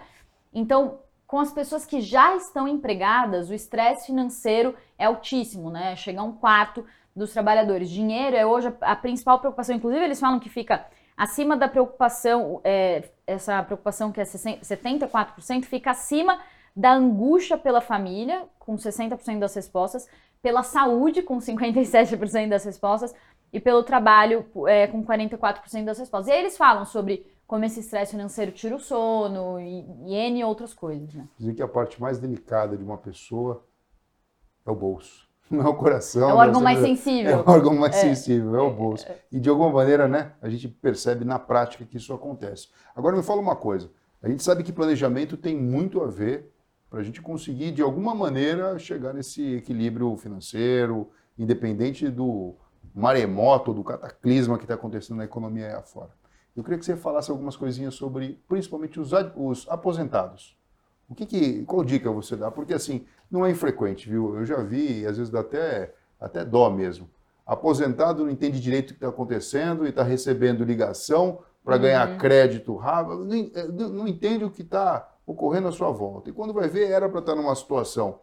Então, 0.54 1.00
com 1.28 1.40
as 1.40 1.52
pessoas 1.52 1.86
que 1.86 2.02
já 2.02 2.36
estão 2.36 2.68
empregadas, 2.68 3.50
o 3.50 3.54
estresse 3.54 4.08
financeiro 4.08 4.76
é 4.98 5.06
altíssimo, 5.06 5.70
né? 5.70 5.96
Chega 5.96 6.22
a 6.22 6.24
um 6.24 6.32
quarto 6.32 6.86
dos 7.16 7.34
trabalhadores. 7.34 7.90
Dinheiro 7.90 8.36
é 8.36 8.46
hoje 8.46 8.74
a, 8.82 8.94
a 8.94 8.96
principal 8.96 9.40
preocupação. 9.40 9.76
Inclusive, 9.76 10.04
eles 10.04 10.20
falam 10.20 10.40
que 10.40 10.50
fica 10.50 10.86
acima 11.18 11.58
da 11.58 11.68
preocupação, 11.68 12.62
é, 12.64 13.04
essa 13.28 13.62
preocupação 13.62 14.10
que 14.12 14.22
é 14.22 14.24
74%, 14.24 15.66
fica 15.66 15.92
acima 15.92 16.40
da 16.74 16.94
angústia 16.94 17.58
pela 17.58 17.82
família, 17.82 18.44
com 18.58 18.76
60% 18.76 19.38
das 19.38 19.54
respostas, 19.54 20.08
pela 20.42 20.64
saúde, 20.64 21.22
com 21.22 21.38
57% 21.38 22.50
das 22.50 22.64
respostas, 22.64 23.14
e 23.52 23.60
pelo 23.60 23.84
trabalho, 23.84 24.46
é, 24.68 24.88
com 24.88 25.04
44% 25.04 25.84
das 25.84 25.98
respostas. 25.98 26.28
E 26.28 26.32
aí 26.32 26.40
eles 26.40 26.56
falam 26.56 26.86
sobre 26.86 27.26
como 27.48 27.66
esse 27.66 27.80
estresse 27.80 28.12
financeiro 28.12 28.52
tira 28.52 28.76
o 28.76 28.80
sono 28.80 29.60
e, 29.60 29.84
e 30.06 30.14
N 30.14 30.44
outras 30.44 30.74
coisas. 30.74 31.14
Né? 31.16 31.28
Dizem 31.38 31.56
que 31.56 31.64
a 31.64 31.68
parte 31.68 32.00
mais 32.00 32.20
delicada 32.20 32.78
de 32.78 32.84
uma 32.84 32.98
pessoa 32.98 33.66
é 34.66 34.70
o 34.70 34.76
bolso. 34.76 35.28
Não 35.50 35.66
é 35.66 35.68
o 35.68 35.74
coração. 35.74 36.30
É 36.30 36.34
o 36.34 36.38
órgão 36.38 36.62
mais 36.62 36.80
sensível. 36.80 37.32
É 37.40 37.50
o 37.50 37.50
órgão 37.50 37.74
mais 37.74 37.96
é. 37.96 38.02
sensível, 38.02 38.56
é 38.56 38.62
o 38.62 38.70
bolso. 38.70 39.08
E 39.32 39.40
de 39.40 39.50
alguma 39.50 39.72
maneira, 39.72 40.08
né, 40.08 40.34
a 40.42 40.48
gente 40.48 40.68
percebe 40.68 41.26
na 41.26 41.40
prática 41.40 41.84
que 41.86 41.98
isso 41.98 42.14
acontece. 42.14 42.68
Agora 42.96 43.18
me 43.18 43.24
fala 43.24 43.42
uma 43.42 43.56
coisa. 43.56 43.90
A 44.22 44.30
gente 44.30 44.44
sabe 44.44 44.64
que 44.64 44.72
planejamento 44.72 45.36
tem 45.36 45.58
muito 45.58 46.04
a 46.04 46.08
ver 46.08 46.54
para 46.90 47.02
a 47.02 47.04
gente 47.04 47.22
conseguir, 47.22 47.72
de 47.72 47.82
alguma 47.82 48.16
maneira, 48.16 48.78
chegar 48.80 49.14
nesse 49.14 49.56
equilíbrio 49.56 50.16
financeiro, 50.18 51.10
independente 51.38 52.10
do 52.10 52.56
maremoto, 52.94 53.74
do 53.74 53.84
cataclisma 53.84 54.58
que 54.58 54.64
está 54.64 54.74
acontecendo 54.74 55.18
na 55.18 55.26
economia 55.26 55.68
aí 55.68 55.74
afora. 55.74 56.10
Eu 56.56 56.64
queria 56.64 56.80
que 56.80 56.86
você 56.86 56.96
falasse 56.96 57.30
algumas 57.30 57.56
coisinhas 57.56 57.94
sobre, 57.94 58.42
principalmente, 58.48 59.00
os, 59.00 59.12
os 59.36 59.68
aposentados. 59.70 60.58
O 61.08 61.16
que, 61.16 61.26
que 61.26 61.64
qual 61.66 61.84
dica 61.84 62.12
você 62.12 62.36
dá? 62.36 62.52
Porque 62.52 62.74
assim, 62.74 63.06
não 63.30 63.46
é 63.46 63.52
infrequente, 63.52 64.10
viu? 64.10 64.36
Eu 64.36 64.46
já 64.46 64.62
vi, 64.62 65.06
às 65.06 65.18
vezes 65.18 65.32
dá 65.32 65.40
até, 65.40 65.94
até 66.20 66.44
dó 66.44 66.70
mesmo. 66.70 67.10
Aposentado 67.46 68.24
não 68.24 68.32
entende 68.32 68.60
direito 68.60 68.92
o 68.92 68.94
que 68.94 68.98
está 68.98 69.10
acontecendo 69.10 69.86
e 69.86 69.90
está 69.90 70.04
recebendo 70.04 70.64
ligação 70.64 71.40
para 71.64 71.76
uhum. 71.76 71.82
ganhar 71.82 72.18
crédito 72.18 72.76
rápido, 72.76 73.26
não, 73.26 73.90
não 73.90 74.08
entende 74.08 74.44
o 74.44 74.52
que 74.52 74.62
está 74.62 75.08
ocorrendo 75.32 75.68
à 75.68 75.72
sua 75.72 75.92
volta. 75.92 76.30
E 76.30 76.34
quando 76.34 76.54
vai 76.54 76.68
ver, 76.68 76.90
era 76.90 77.08
para 77.08 77.20
estar 77.20 77.36
tá 77.36 77.42
numa 77.42 77.54
situação 77.54 78.20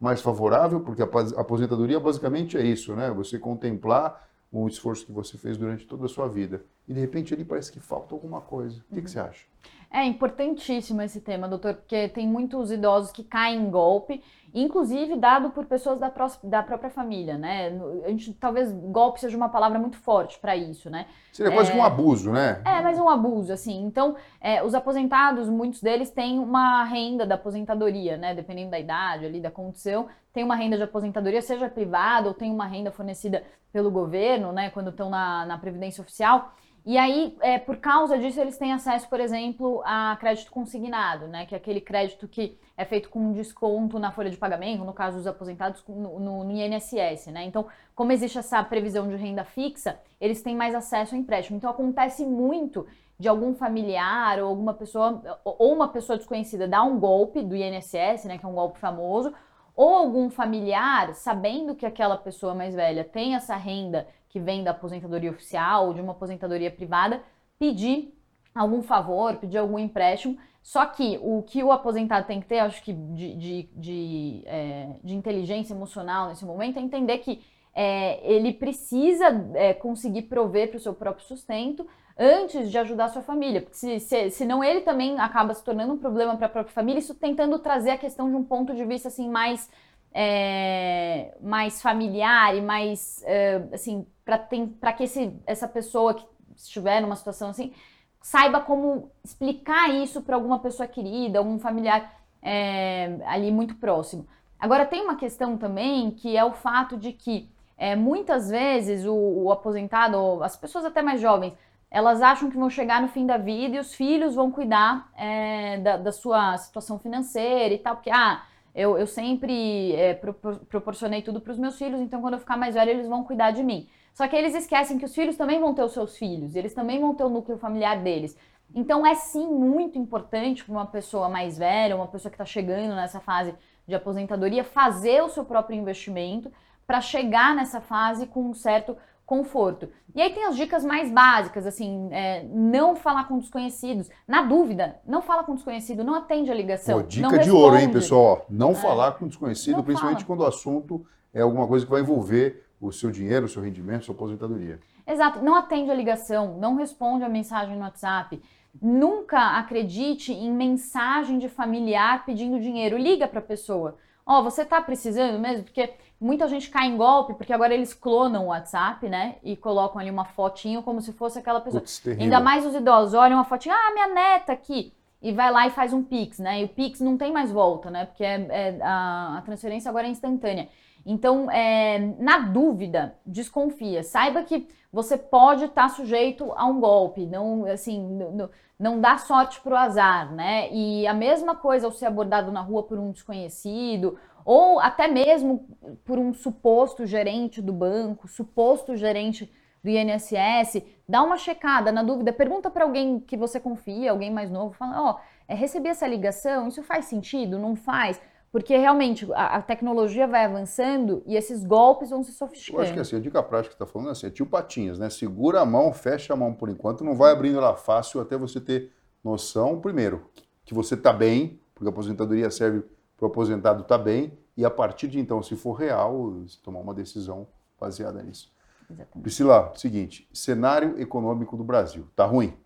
mais 0.00 0.20
favorável, 0.20 0.80
porque 0.80 1.00
a 1.00 1.06
aposentadoria 1.40 2.00
basicamente 2.00 2.58
é 2.58 2.62
isso, 2.62 2.96
né? 2.96 3.10
Você 3.12 3.38
contemplar 3.38 4.28
o 4.50 4.66
esforço 4.66 5.06
que 5.06 5.12
você 5.12 5.38
fez 5.38 5.56
durante 5.56 5.86
toda 5.86 6.06
a 6.06 6.08
sua 6.08 6.26
vida. 6.26 6.64
E 6.88 6.92
de 6.92 7.00
repente 7.00 7.32
ali 7.32 7.44
parece 7.44 7.70
que 7.70 7.78
falta 7.78 8.12
alguma 8.12 8.40
coisa. 8.40 8.84
O 8.90 8.94
que, 8.94 9.02
que 9.02 9.10
você 9.10 9.20
acha? 9.20 9.46
É 9.92 10.06
importantíssimo 10.06 11.02
esse 11.02 11.20
tema, 11.20 11.46
doutor, 11.46 11.74
porque 11.74 12.08
tem 12.08 12.26
muitos 12.26 12.72
idosos 12.72 13.12
que 13.12 13.22
caem 13.22 13.60
em 13.60 13.70
golpe, 13.70 14.22
inclusive 14.54 15.16
dado 15.16 15.50
por 15.50 15.66
pessoas 15.66 15.98
da, 15.98 16.08
pró 16.08 16.30
da 16.42 16.62
própria 16.62 16.88
família, 16.88 17.36
né? 17.36 17.78
A 18.06 18.08
gente 18.08 18.32
talvez 18.32 18.72
golpe 18.72 19.20
seja 19.20 19.36
uma 19.36 19.50
palavra 19.50 19.78
muito 19.78 19.98
forte 19.98 20.38
para 20.38 20.56
isso, 20.56 20.88
né? 20.88 21.06
Seria 21.30 21.52
quase 21.52 21.72
é, 21.72 21.74
um 21.74 21.82
abuso, 21.82 22.32
né? 22.32 22.62
É, 22.64 22.80
mas 22.80 22.98
um 22.98 23.06
abuso, 23.06 23.52
assim. 23.52 23.84
Então, 23.84 24.16
é, 24.40 24.64
os 24.64 24.74
aposentados, 24.74 25.50
muitos 25.50 25.82
deles 25.82 26.10
têm 26.10 26.38
uma 26.38 26.84
renda 26.84 27.26
da 27.26 27.34
aposentadoria, 27.34 28.16
né? 28.16 28.34
Dependendo 28.34 28.70
da 28.70 28.80
idade 28.80 29.26
ali, 29.26 29.42
da 29.42 29.50
condição, 29.50 30.06
tem 30.32 30.42
uma 30.42 30.56
renda 30.56 30.78
de 30.78 30.84
aposentadoria, 30.84 31.42
seja 31.42 31.68
privada 31.68 32.28
ou 32.28 32.34
tem 32.34 32.50
uma 32.50 32.64
renda 32.66 32.90
fornecida 32.90 33.42
pelo 33.70 33.90
governo, 33.90 34.52
né? 34.52 34.70
Quando 34.70 34.88
estão 34.88 35.10
na, 35.10 35.44
na 35.44 35.58
Previdência 35.58 36.00
Oficial. 36.00 36.54
E 36.84 36.98
aí, 36.98 37.36
é, 37.40 37.58
por 37.58 37.76
causa 37.76 38.18
disso, 38.18 38.40
eles 38.40 38.58
têm 38.58 38.72
acesso, 38.72 39.08
por 39.08 39.20
exemplo, 39.20 39.80
a 39.84 40.16
crédito 40.18 40.50
consignado, 40.50 41.28
né? 41.28 41.46
Que 41.46 41.54
é 41.54 41.58
aquele 41.58 41.80
crédito 41.80 42.26
que 42.26 42.58
é 42.76 42.84
feito 42.84 43.08
com 43.08 43.32
desconto 43.32 44.00
na 44.00 44.10
folha 44.10 44.30
de 44.30 44.36
pagamento, 44.36 44.84
no 44.84 44.92
caso 44.92 45.16
dos 45.16 45.26
aposentados, 45.28 45.84
no, 45.86 46.18
no, 46.18 46.44
no, 46.44 46.50
INSS, 46.50 47.28
né? 47.28 47.44
Então, 47.44 47.66
como 47.94 48.10
existe 48.10 48.36
essa 48.36 48.62
previsão 48.64 49.08
de 49.08 49.14
renda 49.14 49.44
fixa, 49.44 50.00
eles 50.20 50.42
têm 50.42 50.56
mais 50.56 50.74
acesso 50.74 51.14
ao 51.14 51.20
empréstimo. 51.20 51.56
Então, 51.56 51.70
acontece 51.70 52.26
muito 52.26 52.84
de 53.16 53.28
algum 53.28 53.54
familiar 53.54 54.40
ou 54.40 54.48
alguma 54.48 54.74
pessoa, 54.74 55.22
ou 55.44 55.72
uma 55.72 55.86
pessoa 55.86 56.16
desconhecida 56.16 56.66
dar 56.66 56.82
um 56.82 56.98
golpe 56.98 57.42
do 57.42 57.54
INSS, 57.54 58.24
né? 58.24 58.38
Que 58.38 58.44
é 58.44 58.48
um 58.48 58.54
golpe 58.54 58.80
famoso, 58.80 59.32
ou 59.74 59.94
algum 59.94 60.28
familiar, 60.30 61.14
sabendo 61.14 61.74
que 61.74 61.86
aquela 61.86 62.16
pessoa 62.16 62.54
mais 62.54 62.74
velha 62.74 63.04
tem 63.04 63.34
essa 63.34 63.56
renda 63.56 64.06
que 64.28 64.40
vem 64.40 64.64
da 64.64 64.70
aposentadoria 64.70 65.30
oficial 65.30 65.88
ou 65.88 65.94
de 65.94 66.00
uma 66.00 66.12
aposentadoria 66.12 66.70
privada, 66.70 67.22
pedir 67.58 68.14
algum 68.54 68.82
favor, 68.82 69.36
pedir 69.36 69.58
algum 69.58 69.78
empréstimo. 69.78 70.38
Só 70.62 70.86
que 70.86 71.18
o 71.22 71.42
que 71.42 71.62
o 71.62 71.72
aposentado 71.72 72.26
tem 72.26 72.40
que 72.40 72.46
ter, 72.46 72.60
acho 72.60 72.82
que 72.82 72.92
de, 72.92 73.34
de, 73.34 73.62
de, 73.74 74.42
é, 74.46 74.96
de 75.02 75.14
inteligência 75.14 75.74
emocional 75.74 76.28
nesse 76.28 76.44
momento, 76.44 76.78
é 76.78 76.82
entender 76.82 77.18
que 77.18 77.42
é, 77.74 78.20
ele 78.30 78.52
precisa 78.52 79.26
é, 79.54 79.74
conseguir 79.74 80.22
prover 80.22 80.68
para 80.68 80.76
o 80.76 80.80
seu 80.80 80.94
próprio 80.94 81.26
sustento 81.26 81.86
antes 82.18 82.70
de 82.70 82.78
ajudar 82.78 83.06
a 83.06 83.08
sua 83.08 83.22
família. 83.22 83.60
Porque 83.62 83.76
se, 83.76 84.00
se, 84.00 84.30
senão 84.30 84.62
ele 84.62 84.80
também 84.80 85.18
acaba 85.18 85.54
se 85.54 85.64
tornando 85.64 85.92
um 85.92 85.98
problema 85.98 86.36
para 86.36 86.46
a 86.46 86.50
própria 86.50 86.74
família, 86.74 86.98
isso 86.98 87.14
tentando 87.14 87.58
trazer 87.58 87.90
a 87.90 87.98
questão 87.98 88.28
de 88.30 88.36
um 88.36 88.44
ponto 88.44 88.74
de 88.74 88.84
vista 88.84 89.08
assim 89.08 89.28
mais 89.28 89.70
é, 90.14 91.34
mais 91.40 91.80
familiar 91.80 92.54
e 92.54 92.60
mais, 92.60 93.22
é, 93.24 93.62
assim, 93.72 94.06
para 94.24 94.92
que 94.92 95.04
esse, 95.04 95.32
essa 95.46 95.66
pessoa 95.66 96.14
que 96.14 96.26
estiver 96.56 97.00
numa 97.00 97.16
situação 97.16 97.50
assim, 97.50 97.72
saiba 98.20 98.60
como 98.60 99.10
explicar 99.24 99.88
isso 99.90 100.22
para 100.22 100.36
alguma 100.36 100.58
pessoa 100.58 100.86
querida, 100.86 101.38
algum 101.38 101.58
familiar 101.58 102.14
é, 102.42 103.18
ali 103.26 103.50
muito 103.50 103.74
próximo. 103.76 104.26
Agora, 104.58 104.86
tem 104.86 105.02
uma 105.02 105.16
questão 105.16 105.56
também 105.56 106.10
que 106.10 106.36
é 106.36 106.44
o 106.44 106.52
fato 106.52 106.96
de 106.96 107.12
que 107.12 107.50
é, 107.76 107.96
muitas 107.96 108.48
vezes 108.48 109.04
o, 109.04 109.14
o 109.14 109.50
aposentado, 109.50 110.42
as 110.42 110.56
pessoas 110.56 110.84
até 110.84 111.02
mais 111.02 111.20
jovens, 111.20 111.54
elas 111.92 112.22
acham 112.22 112.50
que 112.50 112.56
vão 112.56 112.70
chegar 112.70 113.02
no 113.02 113.08
fim 113.08 113.26
da 113.26 113.36
vida 113.36 113.76
e 113.76 113.78
os 113.78 113.94
filhos 113.94 114.34
vão 114.34 114.50
cuidar 114.50 115.12
é, 115.14 115.76
da, 115.76 115.98
da, 115.98 116.10
sua 116.10 116.56
situação 116.56 116.98
financeira 116.98 117.74
e 117.74 117.78
tal, 117.78 117.96
porque, 117.96 118.10
ah, 118.10 118.42
eu, 118.74 118.96
eu 118.96 119.06
sempre 119.06 119.94
é, 119.94 120.14
pro, 120.14 120.32
proporcionei 120.32 121.20
tudo 121.20 121.38
para 121.38 121.52
os 121.52 121.58
meus 121.58 121.76
filhos, 121.76 122.00
então 122.00 122.22
quando 122.22 122.34
eu 122.34 122.40
ficar 122.40 122.56
mais 122.56 122.74
velho 122.74 122.92
eles 122.92 123.06
vão 123.06 123.22
cuidar 123.22 123.50
de 123.50 123.62
mim. 123.62 123.86
Só 124.14 124.26
que 124.26 124.34
eles 124.34 124.54
esquecem 124.54 124.98
que 124.98 125.04
os 125.04 125.14
filhos 125.14 125.36
também 125.36 125.60
vão 125.60 125.74
ter 125.74 125.82
os 125.82 125.92
seus 125.92 126.16
filhos, 126.16 126.56
eles 126.56 126.72
também 126.72 126.98
vão 126.98 127.14
ter 127.14 127.24
o 127.24 127.28
núcleo 127.28 127.58
familiar 127.58 128.02
deles. 128.02 128.34
Então 128.74 129.06
é 129.06 129.14
sim 129.14 129.46
muito 129.46 129.98
importante 129.98 130.64
para 130.64 130.72
uma 130.72 130.86
pessoa 130.86 131.28
mais 131.28 131.58
velha, 131.58 131.94
uma 131.94 132.08
pessoa 132.08 132.30
que 132.30 132.36
está 132.36 132.46
chegando 132.46 132.94
nessa 132.94 133.20
fase 133.20 133.54
de 133.86 133.94
aposentadoria, 133.94 134.64
fazer 134.64 135.22
o 135.22 135.28
seu 135.28 135.44
próprio 135.44 135.78
investimento 135.78 136.50
para 136.86 137.02
chegar 137.02 137.54
nessa 137.54 137.82
fase 137.82 138.26
com 138.26 138.48
um 138.48 138.54
certo 138.54 138.96
conforto. 139.32 139.88
E 140.14 140.20
aí 140.20 140.30
tem 140.34 140.44
as 140.44 140.54
dicas 140.54 140.84
mais 140.84 141.10
básicas, 141.10 141.66
assim, 141.66 142.10
é, 142.12 142.44
não 142.52 142.94
falar 142.94 143.24
com 143.24 143.38
desconhecidos. 143.38 144.10
Na 144.28 144.42
dúvida, 144.42 145.00
não 145.06 145.22
fala 145.22 145.42
com 145.42 145.54
desconhecido, 145.54 146.04
não 146.04 146.14
atende 146.16 146.50
a 146.50 146.54
ligação. 146.54 147.00
Pô, 147.00 147.06
dica 147.06 147.38
de 147.38 147.50
ouro, 147.50 147.78
hein, 147.78 147.90
pessoal? 147.90 148.44
Não 148.50 148.72
é. 148.72 148.74
falar 148.74 149.12
com 149.12 149.26
desconhecido, 149.26 149.78
não 149.78 149.84
principalmente 149.84 150.18
fala. 150.18 150.26
quando 150.26 150.40
o 150.40 150.46
assunto 150.46 151.06
é 151.32 151.40
alguma 151.40 151.66
coisa 151.66 151.86
que 151.86 151.90
vai 151.90 152.02
envolver 152.02 152.62
o 152.78 152.92
seu 152.92 153.10
dinheiro, 153.10 153.46
o 153.46 153.48
seu 153.48 153.62
rendimento, 153.62 154.00
a 154.00 154.04
sua 154.04 154.14
aposentadoria. 154.14 154.78
Exato, 155.06 155.42
não 155.42 155.54
atende 155.54 155.90
a 155.90 155.94
ligação, 155.94 156.58
não 156.58 156.76
responde 156.76 157.24
a 157.24 157.28
mensagem 157.30 157.74
no 157.74 157.80
WhatsApp. 157.80 158.38
Nunca 158.82 159.56
acredite 159.56 160.30
em 160.30 160.52
mensagem 160.52 161.38
de 161.38 161.48
familiar 161.48 162.26
pedindo 162.26 162.60
dinheiro. 162.60 162.98
Liga 162.98 163.26
para 163.26 163.38
a 163.38 163.42
pessoa. 163.42 163.96
Ó, 164.26 164.40
oh, 164.40 164.44
você 164.44 164.62
tá 164.62 164.80
precisando 164.80 165.38
mesmo? 165.38 165.64
Porque 165.64 165.94
muita 166.22 166.46
gente 166.48 166.70
cai 166.70 166.86
em 166.86 166.96
golpe, 166.96 167.34
porque 167.34 167.52
agora 167.52 167.74
eles 167.74 167.92
clonam 167.92 168.44
o 168.44 168.48
WhatsApp, 168.48 169.08
né? 169.08 169.36
E 169.42 169.56
colocam 169.56 170.00
ali 170.00 170.10
uma 170.10 170.24
fotinho 170.24 170.82
como 170.82 171.00
se 171.00 171.12
fosse 171.12 171.38
aquela 171.38 171.60
pessoa. 171.60 171.80
Putz, 171.80 172.02
Ainda 172.06 172.40
mais 172.40 172.64
os 172.64 172.74
idosos, 172.74 173.14
olham 173.14 173.36
uma 173.36 173.44
fotinha, 173.44 173.74
ah, 173.74 173.92
minha 173.92 174.08
neta 174.08 174.52
aqui. 174.52 174.94
E 175.20 175.32
vai 175.32 175.50
lá 175.52 175.66
e 175.66 175.70
faz 175.70 175.92
um 175.92 176.02
Pix, 176.02 176.38
né? 176.38 176.60
E 176.60 176.64
o 176.64 176.68
Pix 176.68 177.00
não 177.00 177.16
tem 177.16 177.32
mais 177.32 177.52
volta, 177.52 177.90
né? 177.90 178.06
Porque 178.06 178.24
é, 178.24 178.46
é 178.50 178.78
a, 178.82 179.38
a, 179.38 179.42
transferência 179.42 179.88
agora 179.88 180.06
é 180.06 180.10
instantânea. 180.10 180.68
Então, 181.04 181.50
é, 181.50 181.98
na 182.18 182.38
dúvida, 182.38 183.14
desconfia. 183.24 184.02
Saiba 184.02 184.42
que 184.42 184.68
você 184.92 185.16
pode 185.16 185.64
estar 185.64 185.82
tá 185.82 185.88
sujeito 185.88 186.52
a 186.56 186.66
um 186.66 186.80
golpe. 186.80 187.24
Não, 187.26 187.64
assim, 187.66 188.02
não, 188.02 188.50
não 188.78 189.00
dá 189.00 189.16
sorte 189.16 189.60
para 189.60 189.74
o 189.74 189.76
azar, 189.76 190.32
né? 190.32 190.68
E 190.72 191.06
a 191.06 191.14
mesma 191.14 191.54
coisa 191.54 191.86
ao 191.86 191.92
ser 191.92 192.06
abordado 192.06 192.50
na 192.50 192.60
rua 192.60 192.82
por 192.82 192.98
um 192.98 193.12
desconhecido, 193.12 194.18
ou 194.44 194.80
até 194.80 195.08
mesmo 195.08 195.68
por 196.04 196.18
um 196.18 196.32
suposto 196.32 197.06
gerente 197.06 197.60
do 197.60 197.72
banco, 197.72 198.28
suposto 198.28 198.96
gerente 198.96 199.52
do 199.82 199.90
INSS, 199.90 200.82
dá 201.08 201.22
uma 201.22 201.36
checada, 201.36 201.90
na 201.90 202.02
dúvida, 202.02 202.32
pergunta 202.32 202.70
para 202.70 202.84
alguém 202.84 203.18
que 203.18 203.36
você 203.36 203.58
confia, 203.58 204.10
alguém 204.10 204.30
mais 204.30 204.50
novo, 204.50 204.74
fala, 204.74 205.02
ó, 205.02 205.10
oh, 205.12 205.54
recebi 205.54 205.88
essa 205.88 206.06
ligação, 206.06 206.68
isso 206.68 206.82
faz 206.82 207.06
sentido? 207.06 207.58
Não 207.58 207.74
faz? 207.74 208.20
Porque 208.52 208.76
realmente 208.76 209.26
a, 209.32 209.56
a, 209.56 209.62
tecnologia 209.62 210.26
vai 210.26 210.44
avançando 210.44 211.22
e 211.26 211.34
esses 211.34 211.64
golpes 211.64 212.10
vão 212.10 212.22
se 212.22 212.32
sofisticando. 212.32 212.80
Eu 212.80 212.84
acho 212.84 212.92
que 212.92 213.00
assim, 213.00 213.16
a 213.16 213.20
dica 213.20 213.42
prática 213.42 213.74
que 213.74 213.82
está 213.82 213.90
falando 213.90 214.08
é 214.08 214.12
assim, 214.12 214.26
é 214.26 214.30
tio 214.30 214.44
Patinhas, 214.44 214.98
né? 214.98 215.08
Segura 215.08 215.62
a 215.62 215.64
mão, 215.64 215.90
fecha 215.92 216.34
a 216.34 216.36
mão 216.36 216.52
por 216.52 216.68
enquanto, 216.68 217.02
não 217.02 217.16
vai 217.16 217.32
abrindo 217.32 217.56
ela 217.56 217.74
fácil 217.74 218.20
até 218.20 218.36
você 218.36 218.60
ter 218.60 218.92
noção, 219.24 219.80
primeiro, 219.80 220.30
que 220.66 220.74
você 220.74 220.94
está 220.94 221.14
bem, 221.14 221.58
porque 221.74 221.88
a 221.88 221.90
aposentadoria 221.90 222.50
serve 222.50 222.84
o 223.24 223.26
aposentado 223.28 223.82
estar 223.82 223.98
tá 223.98 224.04
bem, 224.04 224.36
e 224.56 224.64
a 224.64 224.70
partir 224.70 225.08
de 225.08 225.18
então, 225.18 225.42
se 225.42 225.56
for 225.56 225.72
real, 225.72 226.34
tomar 226.62 226.80
uma 226.80 226.92
decisão 226.92 227.46
baseada 227.80 228.22
nisso. 228.22 228.52
Exatamente. 228.90 229.22
Priscila, 229.22 229.72
seguinte, 229.76 230.28
cenário 230.32 231.00
econômico 231.00 231.56
do 231.56 231.64
Brasil, 231.64 232.06
tá 232.14 232.24
ruim? 232.24 232.56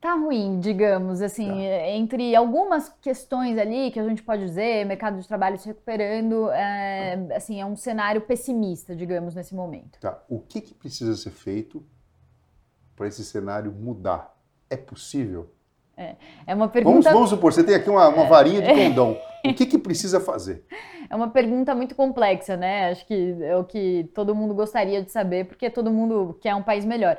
Tá 0.00 0.12
ruim, 0.14 0.60
digamos, 0.60 1.22
assim, 1.22 1.48
tá. 1.48 1.88
entre 1.88 2.36
algumas 2.36 2.90
questões 3.00 3.56
ali 3.56 3.90
que 3.90 3.98
a 3.98 4.06
gente 4.06 4.22
pode 4.22 4.44
dizer, 4.44 4.84
mercado 4.84 5.18
de 5.18 5.26
trabalho 5.26 5.56
se 5.56 5.66
recuperando, 5.66 6.50
é, 6.50 7.34
assim, 7.34 7.58
é 7.58 7.64
um 7.64 7.74
cenário 7.74 8.20
pessimista, 8.20 8.94
digamos, 8.94 9.34
nesse 9.34 9.54
momento. 9.54 9.98
Tá. 10.00 10.22
O 10.28 10.40
que, 10.40 10.60
que 10.60 10.74
precisa 10.74 11.16
ser 11.16 11.30
feito 11.30 11.82
para 12.94 13.06
esse 13.06 13.24
cenário 13.24 13.72
mudar? 13.72 14.36
É 14.68 14.76
possível? 14.76 15.53
É, 15.96 16.16
é 16.46 16.54
uma 16.54 16.68
pergunta... 16.68 16.94
Vamos, 16.94 17.12
vamos 17.12 17.30
supor, 17.30 17.52
você 17.52 17.62
tem 17.62 17.74
aqui 17.74 17.88
uma, 17.88 18.08
uma 18.08 18.24
varinha 18.24 18.60
de 18.60 18.68
condão. 18.68 19.16
O 19.44 19.54
que, 19.54 19.66
que 19.66 19.78
precisa 19.78 20.20
fazer? 20.20 20.64
É 21.08 21.14
uma 21.14 21.28
pergunta 21.28 21.74
muito 21.74 21.94
complexa, 21.94 22.56
né? 22.56 22.90
Acho 22.90 23.06
que 23.06 23.36
é 23.42 23.56
o 23.56 23.64
que 23.64 24.10
todo 24.14 24.34
mundo 24.34 24.54
gostaria 24.54 25.02
de 25.02 25.10
saber, 25.10 25.46
porque 25.46 25.70
todo 25.70 25.90
mundo 25.90 26.38
quer 26.40 26.54
um 26.54 26.62
país 26.62 26.84
melhor. 26.84 27.18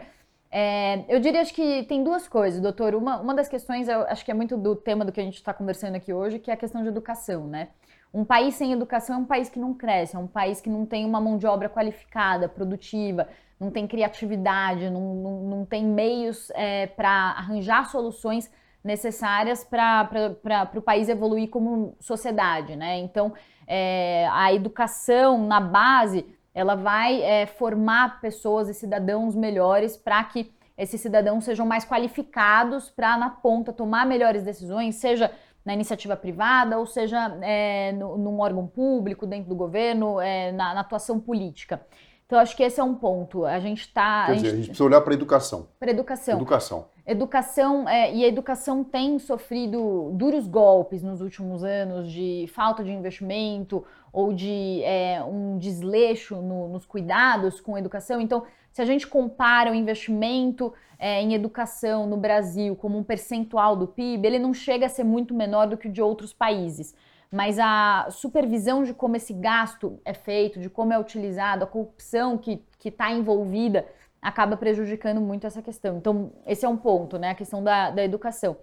É, 0.52 1.04
eu 1.10 1.20
diria 1.20 1.42
acho 1.42 1.54
que 1.54 1.84
tem 1.84 2.04
duas 2.04 2.28
coisas, 2.28 2.62
doutor. 2.62 2.96
Uma, 2.96 3.20
uma 3.20 3.34
das 3.34 3.48
questões, 3.48 3.88
eu 3.88 4.02
acho 4.04 4.24
que 4.24 4.32
é 4.32 4.34
muito 4.34 4.58
do 4.58 4.76
tema 4.76 5.04
do 5.04 5.12
que 5.12 5.20
a 5.20 5.24
gente 5.24 5.36
está 5.36 5.54
conversando 5.54 5.96
aqui 5.96 6.14
hoje, 6.14 6.40
que 6.40 6.50
é 6.50 6.54
a 6.54 6.58
questão 6.58 6.82
de 6.82 6.88
educação, 6.88 7.46
né? 7.46 7.70
Um 8.14 8.24
país 8.24 8.56
sem 8.56 8.72
educação 8.72 9.18
é 9.18 9.20
um 9.20 9.26
país 9.26 9.50
que 9.50 9.60
não 9.60 9.74
cresce, 9.74 10.16
é 10.16 10.20
um 10.20 10.28
país 10.28 10.62
que 10.62 10.70
não 10.70 10.86
tem 10.86 11.06
uma 11.06 11.20
mão 11.20 11.38
de 11.38 11.46
obra 11.46 11.68
qualificada, 11.68 12.48
produtiva, 12.48 13.28
não 13.60 13.70
tem 13.70 13.86
criatividade, 13.86 14.90
não, 14.90 15.16
não, 15.16 15.42
não 15.42 15.66
tem 15.66 15.84
meios 15.84 16.50
é, 16.52 16.88
para 16.88 17.10
arranjar 17.10 17.90
soluções 17.90 18.50
necessárias 18.86 19.64
para 19.64 20.70
o 20.76 20.82
país 20.82 21.10
evoluir 21.10 21.50
como 21.50 21.98
sociedade, 22.00 22.76
né? 22.76 23.00
Então, 23.00 23.34
é, 23.66 24.30
a 24.32 24.54
educação 24.54 25.46
na 25.48 25.60
base, 25.60 26.24
ela 26.54 26.76
vai 26.76 27.20
é, 27.24 27.48
formar 27.48 28.22
pessoas 28.22 28.70
e 28.70 28.76
cidadãos 28.76 29.36
melhores 29.36 29.98
para 29.98 30.24
que 30.26 30.54
esses 30.78 31.02
cidadãos 31.02 31.46
sejam 31.46 31.66
mais 31.66 31.84
qualificados 31.84 32.90
para, 32.90 33.18
na 33.18 33.30
ponta, 33.30 33.74
tomar 33.74 34.06
melhores 34.06 34.44
decisões, 34.44 34.96
seja 34.96 35.32
na 35.66 35.74
iniciativa 35.74 36.16
privada, 36.16 36.78
ou 36.78 36.86
seja 36.86 37.40
é, 37.42 37.92
no, 37.94 38.20
num 38.20 38.40
órgão 38.40 38.68
público, 38.68 39.26
dentro 39.26 39.50
do 39.50 39.56
governo, 39.56 40.22
é, 40.22 40.52
na, 40.52 40.76
na, 40.76 40.82
atuação 40.82 41.20
política. 41.20 41.82
Então, 42.28 42.38
acho 42.38 42.56
que 42.56 42.62
esse 42.62 42.80
é 42.80 42.84
um 42.84 42.94
ponto. 42.94 43.46
A 43.46 43.60
gente 43.60 43.82
está. 43.82 44.26
Quer 44.28 44.32
a 44.32 44.36
dizer, 44.36 44.48
a 44.48 44.56
gente 44.56 44.66
precisa 44.68 44.84
olhar 44.84 45.02
para 45.02 45.14
a 45.14 45.16
educação. 45.16 45.70
Para 45.80 45.90
a 45.90 45.94
educação. 45.94 46.36
Educação. 46.36 46.95
Educação, 47.08 47.88
é, 47.88 48.12
e 48.16 48.24
a 48.24 48.28
educação 48.28 48.84
tem 48.84 49.20
sofrido 49.20 50.10
duros 50.14 50.48
golpes 50.48 51.04
nos 51.04 51.22
últimos 51.22 51.64
anos 51.64 52.12
de 52.12 52.50
falta 52.52 52.84
de 52.84 52.92
investimento 52.92 53.86
ou 54.12 54.34
de 54.34 54.82
é, 54.84 55.24
um 55.24 55.60
desleixo 55.60 56.38
no, 56.38 56.68
nos 56.68 56.84
cuidados 56.84 57.62
com 57.62 57.76
a 57.76 57.80
educação. 57.80 58.20
Então, 58.20 58.44
se 58.72 58.82
a 58.82 58.86
gente 58.86 59.06
compara 59.06 59.72
o 59.72 59.76
investimento 59.76 60.74
é, 60.98 61.22
em 61.22 61.36
educação 61.36 62.08
no 62.08 62.18
Brasil 62.18 62.76
como 62.76 62.98
um 62.98 63.04
percentual 63.04 63.76
do 63.76 63.88
PIB, 63.88 64.26
ele 64.26 64.40
não 64.40 64.52
chega 64.52 64.88
a 64.88 64.90
ser 64.90 65.04
muito 65.04 65.32
menor 65.32 65.68
do 65.68 65.78
que 65.78 65.88
o 65.88 65.92
de 65.92 66.02
outros 66.02 66.34
países. 66.34 66.96
Mas 67.32 67.60
a 67.60 68.08
supervisão 68.10 68.84
de 68.84 68.94
como 68.94 69.16
esse 69.16 69.34
gasto 69.34 70.00
é 70.04 70.14
feito, 70.14 70.60
de 70.60 70.70
como 70.70 70.92
é 70.92 71.00
utilizado, 71.00 71.66
a 71.66 71.68
corrupção 71.68 72.38
que 72.38 72.64
está 72.84 73.12
envolvida, 73.12 73.86
acaba 74.26 74.58
prejudicando 74.58 75.22
muito 75.22 75.46
essa 75.46 75.62
questão. 75.62 75.98
Então, 75.98 76.32
esse 76.48 76.66
é 76.66 76.70
um 76.70 76.76
ponto, 76.76 77.20
né? 77.20 77.30
A 77.30 77.36
questão 77.36 77.64
da, 77.64 77.92
da 77.92 78.04
educação. 78.04 78.58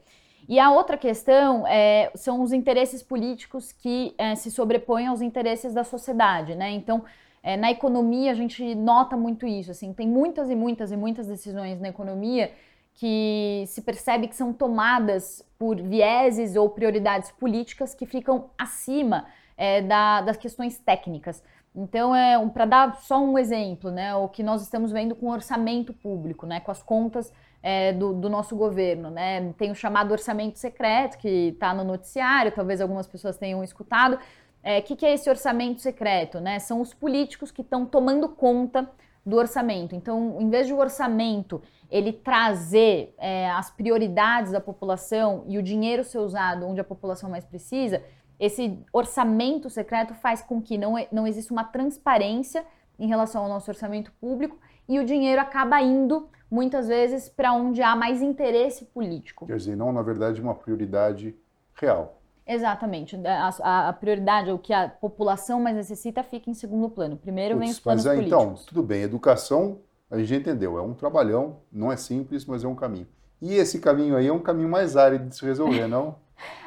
E 0.48 0.58
a 0.58 0.72
outra 0.72 0.96
questão 0.96 1.64
é, 1.68 2.10
são 2.16 2.42
os 2.42 2.52
interesses 2.52 3.00
políticos 3.00 3.70
que 3.70 4.12
é, 4.18 4.34
se 4.34 4.50
sobrepõem 4.50 5.06
aos 5.06 5.22
interesses 5.22 5.72
da 5.72 5.84
sociedade, 5.84 6.56
né? 6.56 6.72
Então, 6.72 7.04
é, 7.44 7.56
na 7.56 7.70
economia, 7.70 8.32
a 8.32 8.34
gente 8.34 8.74
nota 8.74 9.16
muito 9.16 9.46
isso. 9.46 9.70
Assim, 9.70 9.92
tem 9.92 10.08
muitas 10.08 10.50
e 10.50 10.56
muitas 10.56 10.90
e 10.90 10.96
muitas 10.96 11.28
decisões 11.28 11.80
na 11.80 11.90
economia 11.90 12.50
que 12.94 13.62
se 13.68 13.82
percebe 13.82 14.26
que 14.26 14.34
são 14.34 14.52
tomadas 14.52 15.44
por 15.56 15.80
vieses 15.80 16.56
ou 16.56 16.68
prioridades 16.70 17.30
políticas 17.30 17.94
que 17.94 18.04
ficam 18.04 18.50
acima 18.58 19.26
é, 19.56 19.80
da, 19.80 20.22
das 20.22 20.36
questões 20.36 20.76
técnicas. 20.76 21.40
Então, 21.74 22.14
é, 22.14 22.38
para 22.48 22.66
dar 22.66 22.96
só 22.96 23.18
um 23.18 23.38
exemplo, 23.38 23.90
né, 23.90 24.14
o 24.14 24.28
que 24.28 24.42
nós 24.42 24.62
estamos 24.62 24.92
vendo 24.92 25.14
com 25.14 25.26
o 25.26 25.30
orçamento 25.32 25.92
público, 25.92 26.46
né, 26.46 26.60
com 26.60 26.70
as 26.70 26.82
contas 26.82 27.32
é, 27.62 27.92
do, 27.92 28.12
do, 28.12 28.28
nosso 28.28 28.54
governo. 28.54 29.10
Né? 29.10 29.52
Tem 29.56 29.70
o 29.70 29.74
chamado 29.74 30.12
orçamento 30.12 30.58
secreto, 30.58 31.16
que 31.16 31.48
está 31.48 31.72
no 31.72 31.82
noticiário, 31.82 32.52
talvez 32.52 32.80
algumas 32.80 33.06
pessoas 33.06 33.38
tenham 33.38 33.64
escutado, 33.64 34.16
o 34.16 34.18
é, 34.62 34.80
que, 34.80 34.94
que, 34.94 35.06
é 35.06 35.14
esse 35.14 35.30
orçamento 35.30 35.80
secreto? 35.80 36.40
Né? 36.40 36.58
São 36.58 36.80
os 36.80 36.92
políticos 36.92 37.50
que 37.50 37.62
estão 37.62 37.86
tomando 37.86 38.28
conta 38.28 38.88
do 39.24 39.36
orçamento. 39.36 39.94
Então, 39.94 40.36
em 40.40 40.50
vez 40.50 40.66
de 40.66 40.72
o 40.72 40.78
orçamento 40.78 41.62
ele 41.90 42.12
trazer 42.12 43.14
é, 43.18 43.50
as 43.50 43.70
prioridades 43.70 44.52
da 44.52 44.60
população 44.60 45.44
e 45.46 45.58
o 45.58 45.62
dinheiro 45.62 46.02
ser 46.02 46.18
usado 46.18 46.66
onde 46.66 46.80
a 46.80 46.84
população 46.84 47.30
mais 47.30 47.44
precisa, 47.44 48.02
esse 48.42 48.76
orçamento 48.92 49.70
secreto 49.70 50.14
faz 50.14 50.42
com 50.42 50.60
que 50.60 50.76
não, 50.76 50.94
não 51.12 51.28
exista 51.28 51.52
uma 51.52 51.62
transparência 51.62 52.64
em 52.98 53.06
relação 53.06 53.44
ao 53.44 53.48
nosso 53.48 53.70
orçamento 53.70 54.12
público 54.20 54.58
e 54.88 54.98
o 54.98 55.04
dinheiro 55.04 55.40
acaba 55.40 55.80
indo 55.80 56.28
muitas 56.50 56.88
vezes 56.88 57.28
para 57.28 57.52
onde 57.52 57.80
há 57.82 57.94
mais 57.94 58.20
interesse 58.20 58.84
político. 58.86 59.46
Quer 59.46 59.56
dizer, 59.56 59.76
não, 59.76 59.92
na 59.92 60.02
verdade, 60.02 60.40
uma 60.40 60.56
prioridade 60.56 61.36
real. 61.74 62.20
Exatamente. 62.44 63.16
A, 63.24 63.88
a, 63.88 63.92
prioridade, 63.92 64.50
o 64.50 64.58
que 64.58 64.72
a 64.72 64.88
população 64.88 65.60
mais 65.60 65.76
necessita, 65.76 66.24
fica 66.24 66.50
em 66.50 66.54
segundo 66.54 66.90
plano. 66.90 67.16
Primeiro 67.16 67.54
Puts, 67.54 67.64
vem 67.64 67.70
os 67.70 67.78
planos 67.78 68.04
mas, 68.04 68.18
é, 68.18 68.22
então, 68.22 68.38
políticos. 68.38 68.62
Então, 68.64 68.74
tudo 68.74 68.82
bem. 68.84 69.02
Educação, 69.02 69.78
a 70.10 70.18
gente 70.18 70.34
entendeu. 70.34 70.76
É 70.76 70.82
um 70.82 70.94
trabalhão, 70.94 71.58
não 71.70 71.92
é 71.92 71.96
simples, 71.96 72.44
mas 72.44 72.64
é 72.64 72.68
um 72.68 72.74
caminho. 72.74 73.06
E 73.40 73.54
esse 73.54 73.78
caminho 73.78 74.16
aí 74.16 74.26
é 74.26 74.32
um 74.32 74.40
caminho 74.40 74.68
mais 74.68 74.96
árido 74.96 75.28
de 75.28 75.36
se 75.36 75.44
resolver, 75.44 75.86
não? 75.86 76.16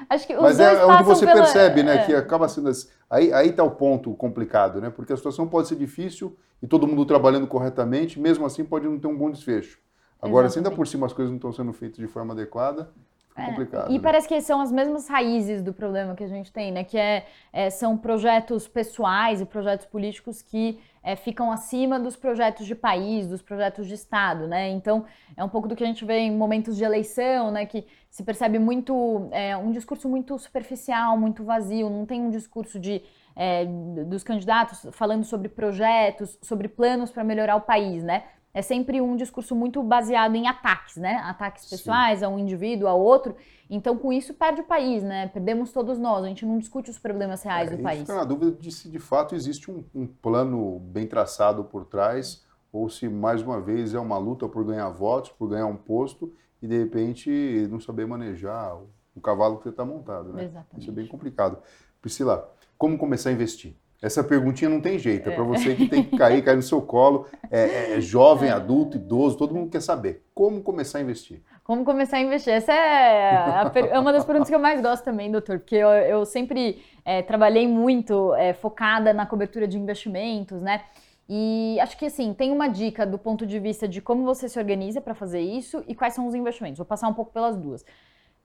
Acho 0.09 0.27
que 0.27 0.35
os 0.35 0.41
Mas 0.41 0.59
é, 0.59 0.73
é 0.73 0.85
onde 0.85 1.03
você 1.03 1.25
pela... 1.25 1.41
percebe, 1.41 1.83
né, 1.83 1.95
é. 1.95 2.05
que 2.05 2.13
acaba 2.13 2.47
sendo 2.47 2.69
assim. 2.69 2.87
Aí 3.09 3.31
aí 3.33 3.49
está 3.49 3.63
o 3.63 3.71
ponto 3.71 4.13
complicado, 4.13 4.81
né? 4.81 4.89
Porque 4.89 5.13
a 5.13 5.17
situação 5.17 5.47
pode 5.47 5.67
ser 5.67 5.75
difícil 5.75 6.37
e 6.61 6.67
todo 6.67 6.87
mundo 6.87 7.05
trabalhando 7.05 7.47
corretamente, 7.47 8.19
mesmo 8.19 8.45
assim 8.45 8.63
pode 8.63 8.87
não 8.87 8.99
ter 8.99 9.07
um 9.07 9.17
bom 9.17 9.29
desfecho. 9.29 9.79
Agora, 10.21 10.47
Exatamente. 10.47 10.53
se 10.53 10.59
ainda 10.59 10.71
por 10.71 10.87
cima 10.87 11.05
as 11.05 11.13
coisas 11.13 11.31
não 11.31 11.37
estão 11.37 11.51
sendo 11.51 11.73
feitas 11.73 11.97
de 11.97 12.07
forma 12.07 12.33
adequada, 12.33 12.89
é, 13.35 13.45
complicado. 13.47 13.91
E 13.91 13.95
né? 13.95 13.99
parece 14.01 14.27
que 14.27 14.39
são 14.41 14.61
as 14.61 14.71
mesmas 14.71 15.07
raízes 15.09 15.61
do 15.61 15.73
problema 15.73 16.15
que 16.15 16.23
a 16.23 16.27
gente 16.27 16.51
tem, 16.51 16.71
né? 16.71 16.83
Que 16.83 16.97
é, 16.97 17.25
é 17.51 17.69
são 17.69 17.97
projetos 17.97 18.67
pessoais 18.67 19.41
e 19.41 19.45
projetos 19.45 19.85
políticos 19.85 20.41
que 20.41 20.79
é, 21.05 21.15
ficam 21.15 21.51
acima 21.51 21.99
dos 21.99 22.15
projetos 22.15 22.65
de 22.65 22.73
país, 22.73 23.27
dos 23.27 23.39
projetos 23.39 23.87
de 23.87 23.93
Estado, 23.93 24.47
né? 24.47 24.69
Então, 24.69 25.05
é 25.37 25.43
um 25.43 25.47
pouco 25.47 25.67
do 25.67 25.75
que 25.75 25.83
a 25.83 25.87
gente 25.87 26.03
vê 26.03 26.17
em 26.17 26.35
momentos 26.35 26.75
de 26.75 26.83
eleição, 26.83 27.51
né? 27.51 27.63
Que 27.67 27.85
se 28.09 28.23
percebe 28.23 28.57
muito, 28.57 29.29
é, 29.31 29.55
um 29.55 29.71
discurso 29.71 30.09
muito 30.09 30.39
superficial, 30.39 31.15
muito 31.15 31.43
vazio, 31.43 31.91
não 31.91 32.07
tem 32.07 32.19
um 32.19 32.31
discurso 32.31 32.79
de, 32.79 33.03
é, 33.35 33.65
dos 33.65 34.23
candidatos 34.23 34.87
falando 34.93 35.23
sobre 35.23 35.47
projetos, 35.47 36.39
sobre 36.41 36.67
planos 36.67 37.11
para 37.11 37.23
melhorar 37.23 37.55
o 37.55 37.61
país, 37.61 38.03
né? 38.03 38.23
É 38.55 38.61
sempre 38.61 39.01
um 39.01 39.17
discurso 39.17 39.53
muito 39.53 39.83
baseado 39.83 40.33
em 40.33 40.47
ataques, 40.47 40.95
né? 40.95 41.15
Ataques 41.25 41.69
pessoais 41.69 42.19
Sim. 42.19 42.25
a 42.25 42.29
um 42.29 42.39
indivíduo, 42.39 42.87
a 42.87 42.93
outro. 42.93 43.35
Então, 43.69 43.97
com 43.97 44.13
isso, 44.13 44.33
perde 44.33 44.61
o 44.61 44.63
país, 44.63 45.03
né? 45.03 45.27
Perdemos 45.27 45.73
todos 45.73 45.99
nós. 45.99 46.23
A 46.23 46.27
gente 46.29 46.45
não 46.45 46.57
discute 46.57 46.89
os 46.89 46.97
problemas 46.97 47.43
reais 47.43 47.69
é, 47.69 47.75
do 47.75 47.83
país. 47.83 47.99
Fica 47.99 48.15
na 48.15 48.23
dúvida 48.23 48.53
de 48.53 48.71
se 48.71 48.87
de 48.87 48.97
fato 48.97 49.35
existe 49.35 49.69
um, 49.69 49.83
um, 49.93 50.07
plano 50.07 50.79
bem 50.79 51.05
traçado 51.05 51.65
por 51.65 51.83
trás 51.83 52.45
ou 52.71 52.89
se, 52.89 53.09
mais 53.09 53.41
uma 53.41 53.59
vez, 53.59 53.93
é 53.93 53.99
uma 53.99 54.17
luta 54.17 54.47
por 54.47 54.63
ganhar 54.63 54.87
votos, 54.89 55.31
por 55.31 55.49
ganhar 55.49 55.67
um 55.67 55.75
posto 55.75 56.33
e, 56.61 56.67
de 56.67 56.77
repente, 56.77 57.29
não 57.69 57.81
saber 57.81 58.07
manejar 58.07 58.77
o 59.13 59.19
cavalo 59.19 59.57
que 59.57 59.63
você 59.63 59.69
está 59.69 59.83
montado, 59.83 60.31
né? 60.31 60.45
Exatamente. 60.45 60.79
Isso 60.79 60.89
é 60.89 60.93
bem 60.93 61.07
complicado. 61.07 61.57
Priscila, 62.01 62.49
como 62.77 62.97
começar 62.97 63.31
a 63.31 63.33
investir? 63.33 63.75
Essa 64.05 64.23
perguntinha 64.23 64.69
não 64.69 64.79
tem 64.79 64.99
jeito, 64.99 65.27
é, 65.29 65.31
é 65.31 65.35
para 65.35 65.43
você 65.43 65.73
que 65.73 65.87
tem 65.87 66.03
que 66.03 66.15
cair, 66.15 66.43
cair 66.43 66.55
no 66.55 66.61
seu 66.61 66.79
colo. 66.79 67.25
É, 67.49 67.59
é, 67.59 67.97
é, 67.97 68.01
jovem, 68.01 68.51
adulto, 68.51 68.97
idoso, 68.97 69.35
todo 69.35 69.55
mundo 69.55 69.71
quer 69.71 69.81
saber. 69.81 70.23
Como 70.31 70.61
começar 70.61 70.99
a 70.99 71.01
investir? 71.01 71.41
Como 71.63 71.83
começar 71.83 72.17
a 72.17 72.21
investir? 72.21 72.53
Essa 72.53 72.71
é, 72.71 73.35
a, 73.35 73.71
é 73.91 73.99
uma 73.99 74.13
das 74.13 74.23
perguntas 74.23 74.47
que 74.47 74.53
eu 74.53 74.59
mais 74.59 74.79
gosto 74.79 75.03
também, 75.03 75.31
doutor, 75.31 75.57
porque 75.57 75.75
eu, 75.75 75.89
eu 75.89 76.23
sempre 76.23 76.83
é, 77.03 77.23
trabalhei 77.23 77.67
muito 77.67 78.35
é, 78.35 78.53
focada 78.53 79.11
na 79.11 79.25
cobertura 79.25 79.67
de 79.67 79.75
investimentos, 79.75 80.61
né? 80.61 80.83
E 81.27 81.79
acho 81.81 81.97
que 81.97 82.05
assim, 82.05 82.31
tem 82.35 82.51
uma 82.51 82.67
dica 82.67 83.07
do 83.07 83.17
ponto 83.17 83.47
de 83.47 83.59
vista 83.59 83.87
de 83.87 83.99
como 83.99 84.23
você 84.23 84.47
se 84.47 84.59
organiza 84.59 85.01
para 85.01 85.15
fazer 85.15 85.39
isso 85.39 85.83
e 85.87 85.95
quais 85.95 86.13
são 86.13 86.27
os 86.27 86.35
investimentos. 86.35 86.77
Vou 86.77 86.85
passar 86.85 87.07
um 87.07 87.13
pouco 87.15 87.33
pelas 87.33 87.57
duas. 87.57 87.83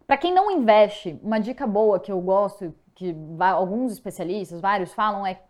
Para 0.07 0.16
quem 0.16 0.33
não 0.33 0.51
investe, 0.51 1.20
uma 1.23 1.38
dica 1.38 1.66
boa 1.66 2.01
que 2.01 2.11
eu 2.11 2.20
gosto, 2.23 2.75
que 3.01 3.16
alguns 3.38 3.92
especialistas, 3.92 4.61
vários 4.61 4.92
falam, 4.92 5.27
é 5.27 5.40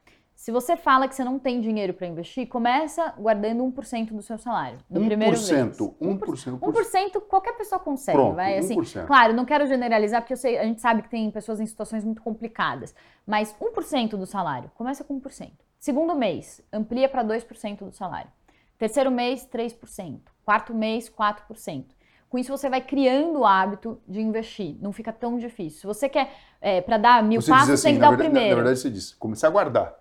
se 0.41 0.51
você 0.51 0.75
fala 0.75 1.07
que 1.07 1.15
você 1.15 1.23
não 1.23 1.39
tem 1.39 1.61
dinheiro 1.61 1.93
para 1.93 2.07
investir, 2.07 2.49
começa 2.49 3.13
guardando 3.19 3.63
1% 3.63 4.07
do 4.15 4.23
seu 4.23 4.39
salário. 4.39 4.79
No 4.89 4.99
1%, 5.01 5.07
primeiro 5.07 5.37
mês. 5.37 5.51
1%, 5.51 5.95
1%. 6.01 6.59
1%, 6.59 7.21
qualquer 7.29 7.53
pessoa 7.59 7.79
consegue, 7.79 8.17
Pronto, 8.17 8.37
vai 8.37 8.57
assim. 8.57 8.75
1%. 8.75 9.07
Claro, 9.07 9.35
não 9.35 9.45
quero 9.45 9.67
generalizar 9.67 10.23
porque 10.23 10.35
sei, 10.35 10.57
a 10.57 10.65
gente 10.65 10.81
sabe 10.81 11.03
que 11.03 11.11
tem 11.11 11.31
pessoas 11.31 11.61
em 11.61 11.67
situações 11.67 12.07
muito 12.07 12.23
complicadas, 12.23 12.95
mas 13.27 13.55
1% 13.61 14.17
do 14.17 14.25
salário, 14.25 14.71
começa 14.77 15.05
com 15.05 15.21
1%. 15.21 15.51
Segundo 15.79 16.15
mês, 16.15 16.63
amplia 16.73 17.07
para 17.07 17.23
2% 17.23 17.85
do 17.85 17.93
salário. 17.93 18.31
Terceiro 18.79 19.11
mês, 19.11 19.47
3%. 19.47 20.21
Quarto 20.43 20.75
mês, 20.75 21.11
4%. 21.11 21.85
Com 22.31 22.39
isso, 22.39 22.51
você 22.51 22.71
vai 22.71 22.81
criando 22.81 23.41
o 23.41 23.45
hábito 23.45 24.01
de 24.09 24.23
investir. 24.23 24.75
Não 24.81 24.91
fica 24.91 25.13
tão 25.13 25.37
difícil. 25.37 25.81
Se 25.81 25.87
você 25.87 26.09
quer, 26.09 26.33
é, 26.63 26.81
para 26.81 26.97
dar 26.97 27.23
mil 27.23 27.43
você 27.43 27.51
passos, 27.51 27.71
assim, 27.73 27.89
tem 27.89 27.95
que 27.97 28.01
dar 28.01 28.11
o 28.11 28.17
primeiro. 28.17 28.49
Na, 28.49 28.57
na 28.57 28.63
verdade, 28.63 28.79
você 28.79 28.89
disse, 28.89 29.15
começar 29.17 29.49
a 29.49 29.51
guardar 29.51 30.01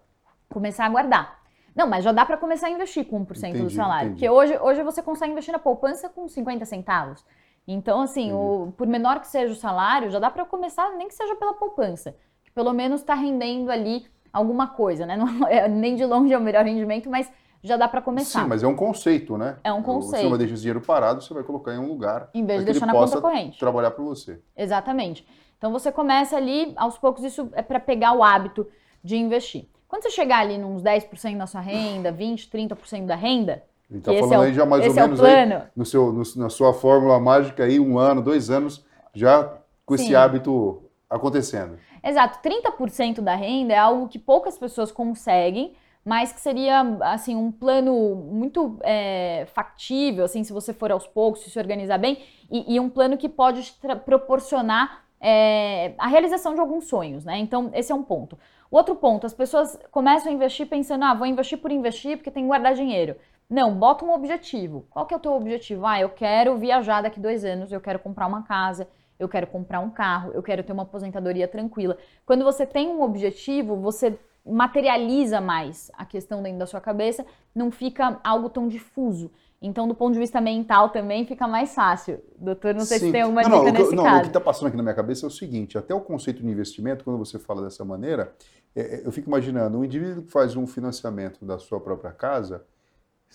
começar 0.50 0.86
a 0.86 0.90
guardar. 0.90 1.40
Não, 1.76 1.88
mas 1.88 2.04
já 2.04 2.12
dá 2.12 2.26
para 2.26 2.38
começar 2.38 2.68
a 2.68 2.72
investir 2.72 3.06
com 3.06 3.26
1% 3.26 3.38
entendi, 3.38 3.64
do 3.64 3.70
salário. 3.70 4.08
Entendi. 4.08 4.28
Porque 4.28 4.30
hoje, 4.30 4.58
hoje 4.60 4.84
você 4.84 5.02
consegue 5.02 5.32
investir 5.32 5.52
na 5.52 5.60
poupança 5.60 6.10
com 6.10 6.28
50 6.28 6.66
centavos. 6.66 7.24
Então, 7.68 8.02
assim, 8.02 8.34
o, 8.34 8.74
por 8.76 8.88
menor 8.88 9.20
que 9.20 9.28
seja 9.28 9.54
o 9.54 9.56
salário, 9.56 10.10
já 10.10 10.20
dá 10.20 10.30
para 10.30 10.44
começar, 10.44 10.90
nem 10.96 11.08
que 11.08 11.14
seja 11.14 11.36
pela 11.36 11.54
poupança. 11.54 12.16
Que 12.44 12.52
pelo 12.52 12.74
menos 12.74 13.02
está 13.02 13.14
rendendo 13.14 13.70
ali 13.70 14.08
alguma 14.34 14.68
coisa, 14.68 15.06
né? 15.06 15.16
Não, 15.18 15.48
é, 15.48 15.68
nem 15.68 15.96
de 15.96 16.06
longe 16.06 16.34
é 16.34 16.38
o 16.38 16.42
melhor 16.42 16.66
rendimento, 16.66 17.10
mas 17.10 17.32
já 17.62 17.78
dá 17.78 17.88
para 17.88 18.02
começar. 18.02 18.42
Sim, 18.42 18.48
mas 18.48 18.64
é 18.64 18.68
um 18.68 18.76
conceito, 18.76 19.38
né? 19.38 19.58
É 19.64 19.72
um 19.72 19.84
conceito. 19.84 20.24
Você 20.24 20.30
não 20.30 20.38
deixar 20.38 20.54
esse 20.54 20.64
dinheiro 20.64 20.82
parado, 20.82 21.22
você 21.22 21.34
vai 21.34 21.44
colocar 21.44 21.74
em 21.74 21.78
um 21.78 21.88
lugar. 21.88 22.30
Em 22.34 22.46
vez 22.46 22.62
de 22.62 22.66
deixar 22.72 22.86
na 22.86 22.94
conta 22.94 23.22
corrente. 23.22 23.60
trabalhar 23.60 23.92
para 23.92 24.04
você. 24.04 24.42
Exatamente. 24.56 25.28
Então 25.58 25.72
você 25.72 25.92
começa 25.92 26.38
ali, 26.38 26.74
aos 26.78 26.98
poucos, 26.98 27.24
isso 27.24 27.50
é 27.54 27.62
para 27.62 27.80
pegar 27.80 28.14
o 28.14 28.24
hábito 28.24 28.68
de 29.04 29.18
investir. 29.18 29.68
Quando 29.90 30.04
você 30.04 30.12
chegar 30.12 30.42
ali 30.42 30.56
nos 30.56 30.84
10% 30.84 31.36
da 31.36 31.48
sua 31.48 31.62
renda, 31.62 32.14
20%, 32.14 32.48
30% 32.48 33.08
da 33.08 33.16
renda, 33.16 33.64
ele 33.90 33.98
está 33.98 34.14
falando 34.14 34.34
é 34.34 34.38
o, 34.38 34.42
aí 34.42 34.54
já 34.54 34.66
mais 34.68 34.86
ou 34.86 34.92
é 34.92 35.02
menos 35.02 35.24
aí, 35.24 35.64
no 35.76 35.84
seu, 35.84 36.14
no, 36.14 36.22
na 36.36 36.50
sua 36.50 36.74
fórmula 36.74 37.20
mágica 37.20 37.64
aí, 37.64 37.80
um 37.80 37.98
ano, 37.98 38.22
dois 38.22 38.52
anos, 38.52 38.86
já 39.16 39.52
com 39.84 39.96
esse 39.96 40.16
hábito 40.16 40.84
acontecendo. 41.10 41.80
Exato, 42.04 42.38
30% 42.48 43.20
da 43.22 43.34
renda 43.34 43.74
é 43.74 43.78
algo 43.80 44.08
que 44.08 44.20
poucas 44.20 44.60
pessoas 44.60 44.92
conseguem, 44.92 45.74
mas 46.06 46.32
que 46.32 46.40
seria 46.40 46.82
assim 47.02 47.36
um 47.36 47.52
plano 47.52 48.16
muito 48.16 48.78
é, 48.84 49.48
factível, 49.56 50.24
assim, 50.24 50.44
se 50.44 50.54
você 50.54 50.72
for 50.72 50.92
aos 50.92 51.08
poucos, 51.08 51.42
se, 51.42 51.50
se 51.50 51.58
organizar 51.58 51.98
bem, 51.98 52.24
e, 52.52 52.76
e 52.76 52.80
um 52.80 52.90
plano 52.90 53.18
que 53.18 53.28
pode 53.28 53.74
proporcionar 54.06 55.04
é, 55.20 55.94
a 55.98 56.08
realização 56.08 56.54
de 56.54 56.62
alguns 56.62 56.86
sonhos, 56.86 57.26
né? 57.26 57.40
Então, 57.40 57.72
esse 57.74 57.92
é 57.92 57.96
um 57.96 58.04
ponto. 58.04 58.38
Outro 58.72 58.96
ponto, 58.96 59.26
as 59.26 59.34
pessoas 59.34 59.80
começam 59.92 60.32
a 60.32 60.36
investir 60.36 60.68
pensando, 60.68 61.04
ah, 61.04 61.14
vou 61.14 61.26
investir 61.26 61.58
por 61.58 61.72
investir 61.72 62.18
porque 62.18 62.30
tem 62.30 62.44
que 62.44 62.48
guardar 62.48 62.76
dinheiro. 62.76 63.16
Não, 63.50 63.74
bota 63.74 64.06
um 64.06 64.14
objetivo. 64.14 64.86
Qual 64.92 65.08
que 65.08 65.14
é 65.14 65.18
o 65.18 65.20
teu 65.20 65.34
objetivo? 65.34 65.86
Ah, 65.88 66.00
eu 66.00 66.10
quero 66.10 66.56
viajar 66.58 67.02
daqui 67.02 67.20
dois 67.20 67.44
anos, 67.44 67.72
eu 67.72 67.82
quero 67.82 67.98
comprar 67.98 68.28
uma 68.28 68.44
casa, 68.44 68.88
eu 69.18 69.28
quero 69.28 69.48
comprar 69.48 69.80
um 69.80 69.90
carro, 69.90 70.32
eu 70.34 70.44
quero 70.44 70.64
ter 70.64 70.72
uma 70.72 70.84
aposentadoria 70.84 71.48
tranquila. 71.48 71.98
Quando 72.26 72.44
você 72.44 72.64
tem 72.64 72.88
um 72.90 73.02
objetivo, 73.02 73.76
você 73.76 74.20
materializa 74.46 75.42
mais 75.42 75.92
a 75.98 76.06
questão 76.06 76.42
dentro 76.44 76.60
da 76.60 76.68
sua 76.68 76.80
cabeça, 76.80 77.26
não 77.54 77.72
fica 77.72 78.20
algo 78.24 78.50
tão 78.50 78.68
difuso. 78.68 79.32
Então, 79.62 79.88
do 79.88 79.94
ponto 79.94 80.14
de 80.14 80.20
vista 80.20 80.40
mental 80.40 80.90
também 80.90 81.26
fica 81.26 81.48
mais 81.48 81.76
fácil. 81.76 82.22
Doutor, 82.38 82.74
não 82.74 82.86
sei 82.86 83.00
Sim. 83.00 83.08
se 83.08 83.12
tem 83.12 83.22
alguma 83.22 83.42
não, 83.42 83.66
dica 83.66 83.72
não, 83.74 83.80
nesse 83.80 83.96
não, 83.96 84.04
caso. 84.04 84.18
O 84.18 84.22
que 84.22 84.28
está 84.28 84.40
passando 84.40 84.68
aqui 84.68 84.78
na 84.78 84.84
minha 84.84 84.96
cabeça 84.96 85.26
é 85.26 85.28
o 85.28 85.32
seguinte, 85.32 85.78
até 85.78 85.94
o 85.94 86.00
conceito 86.00 86.42
de 86.42 86.48
investimento, 86.48 87.04
quando 87.04 87.18
você 87.18 87.38
fala 87.38 87.62
dessa 87.62 87.84
maneira, 87.84 88.34
é, 88.74 88.82
é, 88.82 89.02
eu 89.06 89.12
fico 89.12 89.28
imaginando, 89.28 89.78
um 89.78 89.84
indivíduo 89.84 90.24
que 90.24 90.32
faz 90.32 90.56
um 90.56 90.66
financiamento 90.66 91.44
da 91.44 91.60
sua 91.60 91.80
própria 91.80 92.12
casa, 92.12 92.64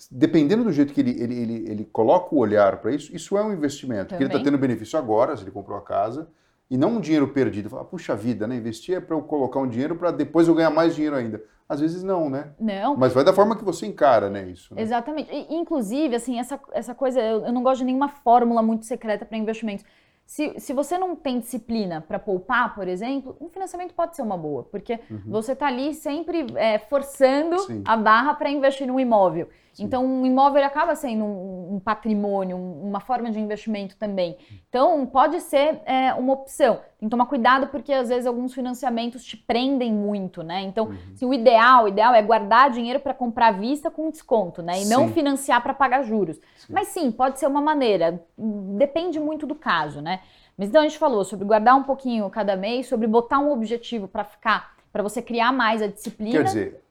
dependendo 0.09 0.63
do 0.63 0.71
jeito 0.71 0.93
que 0.93 0.99
ele, 0.99 1.11
ele, 1.21 1.35
ele, 1.35 1.69
ele 1.69 1.85
coloca 1.85 2.33
o 2.33 2.39
olhar 2.39 2.77
para 2.77 2.91
isso, 2.91 3.15
isso 3.15 3.37
é 3.37 3.43
um 3.43 3.53
investimento. 3.53 4.09
Porque 4.09 4.23
ele 4.23 4.33
está 4.33 4.43
tendo 4.43 4.57
benefício 4.57 4.97
agora, 4.97 5.37
se 5.37 5.43
ele 5.43 5.51
comprou 5.51 5.77
a 5.77 5.81
casa, 5.81 6.27
e 6.69 6.77
não 6.77 6.93
um 6.97 6.99
dinheiro 6.99 7.27
perdido. 7.27 7.69
Fala, 7.69 7.85
puxa 7.85 8.15
vida, 8.15 8.47
né? 8.47 8.55
Investir 8.55 8.97
é 8.97 8.99
para 8.99 9.15
eu 9.15 9.21
colocar 9.21 9.59
um 9.59 9.67
dinheiro 9.67 9.95
para 9.95 10.11
depois 10.11 10.47
eu 10.47 10.55
ganhar 10.55 10.69
mais 10.69 10.95
dinheiro 10.95 11.15
ainda. 11.15 11.41
Às 11.67 11.79
vezes 11.79 12.03
não, 12.03 12.29
né? 12.29 12.51
Não. 12.59 12.95
Mas 12.95 13.13
vai 13.13 13.23
da 13.23 13.33
forma 13.33 13.55
que 13.55 13.63
você 13.63 13.87
encara, 13.87 14.29
né, 14.29 14.47
isso. 14.47 14.73
Né? 14.75 14.81
Exatamente. 14.83 15.31
E, 15.31 15.55
inclusive, 15.55 16.15
assim, 16.15 16.39
essa, 16.39 16.59
essa 16.71 16.93
coisa, 16.93 17.19
eu, 17.19 17.45
eu 17.45 17.51
não 17.51 17.63
gosto 17.63 17.79
de 17.79 17.85
nenhuma 17.85 18.07
fórmula 18.07 18.61
muito 18.61 18.85
secreta 18.85 19.25
para 19.25 19.35
investimentos. 19.35 19.83
Se, 20.27 20.59
se 20.59 20.73
você 20.73 20.97
não 20.97 21.15
tem 21.15 21.39
disciplina 21.39 22.01
para 22.01 22.19
poupar, 22.19 22.73
por 22.73 22.87
exemplo, 22.87 23.35
um 23.39 23.49
financiamento 23.49 23.93
pode 23.93 24.15
ser 24.15 24.21
uma 24.23 24.37
boa, 24.37 24.63
porque 24.63 24.99
uhum. 25.09 25.21
você 25.27 25.53
está 25.53 25.67
ali 25.67 25.93
sempre 25.93 26.47
é, 26.55 26.79
forçando 26.79 27.59
Sim. 27.59 27.83
a 27.85 27.95
barra 27.95 28.33
para 28.33 28.49
investir 28.49 28.87
num 28.87 28.99
imóvel. 28.99 29.47
Sim. 29.75 29.83
Então, 29.83 30.05
um 30.05 30.25
imóvel 30.25 30.63
acaba 30.63 30.95
sendo 30.95 31.25
um, 31.25 31.75
um 31.75 31.79
patrimônio, 31.81 32.55
um, 32.55 32.87
uma 32.87 33.01
forma 33.01 33.29
de 33.29 33.37
investimento 33.37 33.97
também. 33.97 34.37
Então, 34.69 35.05
pode 35.05 35.41
ser 35.41 35.81
é, 35.85 36.13
uma 36.13 36.31
opção. 36.31 36.79
Tem 36.97 37.09
que 37.09 37.11
tomar 37.11 37.25
cuidado 37.25 37.67
porque, 37.67 37.91
às 37.91 38.07
vezes, 38.07 38.25
alguns 38.25 38.53
financiamentos 38.53 39.25
te 39.25 39.35
prendem 39.35 39.91
muito, 39.91 40.41
né? 40.43 40.61
Então, 40.61 40.85
uhum. 40.85 40.97
assim, 41.13 41.25
o 41.25 41.33
ideal, 41.33 41.83
o 41.83 41.87
ideal 41.89 42.15
é 42.15 42.21
guardar 42.21 42.69
dinheiro 42.69 43.01
para 43.01 43.13
comprar 43.13 43.47
à 43.47 43.51
vista 43.51 43.91
com 43.91 44.09
desconto, 44.09 44.61
né? 44.61 44.79
E 44.79 44.85
sim. 44.85 44.89
não 44.89 45.09
financiar 45.09 45.61
para 45.61 45.73
pagar 45.73 46.03
juros. 46.03 46.39
Mas, 46.69 46.87
sim, 46.87 47.11
pode 47.11 47.37
ser 47.37 47.47
uma 47.47 47.59
maneira. 47.59 48.23
Depende 48.37 49.19
muito 49.19 49.45
do 49.45 49.55
caso, 49.55 50.01
né? 50.01 50.21
Mas, 50.57 50.69
então, 50.69 50.79
a 50.81 50.85
gente 50.85 50.97
falou 50.97 51.25
sobre 51.25 51.45
guardar 51.45 51.75
um 51.75 51.83
pouquinho 51.83 52.29
cada 52.29 52.55
mês, 52.55 52.87
sobre 52.87 53.07
botar 53.07 53.39
um 53.39 53.51
objetivo 53.51 54.07
para 54.07 54.23
ficar, 54.23 54.73
para 54.93 55.03
você 55.03 55.21
criar 55.21 55.51
mais 55.51 55.81
a 55.81 55.87
disciplina. 55.87 56.37
Quer 56.37 56.43
dizer, 56.43 56.84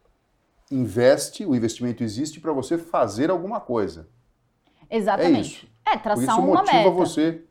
investe, 0.71 1.45
o 1.45 1.55
investimento 1.55 2.03
existe 2.03 2.41
para 2.41 2.53
você 2.53 2.79
fazer 2.79 3.31
alguma 3.31 3.61
coisa. 3.61 4.09
Exatamente. 4.91 5.37
É 5.37 5.41
isso. 5.41 5.67
É, 5.87 5.99
traçar 5.99 6.15
Por 6.15 6.23
isso 6.23 6.41
uma 6.41 6.61
motiva 6.61 6.79
meta. 6.79 6.91
você 6.91 7.43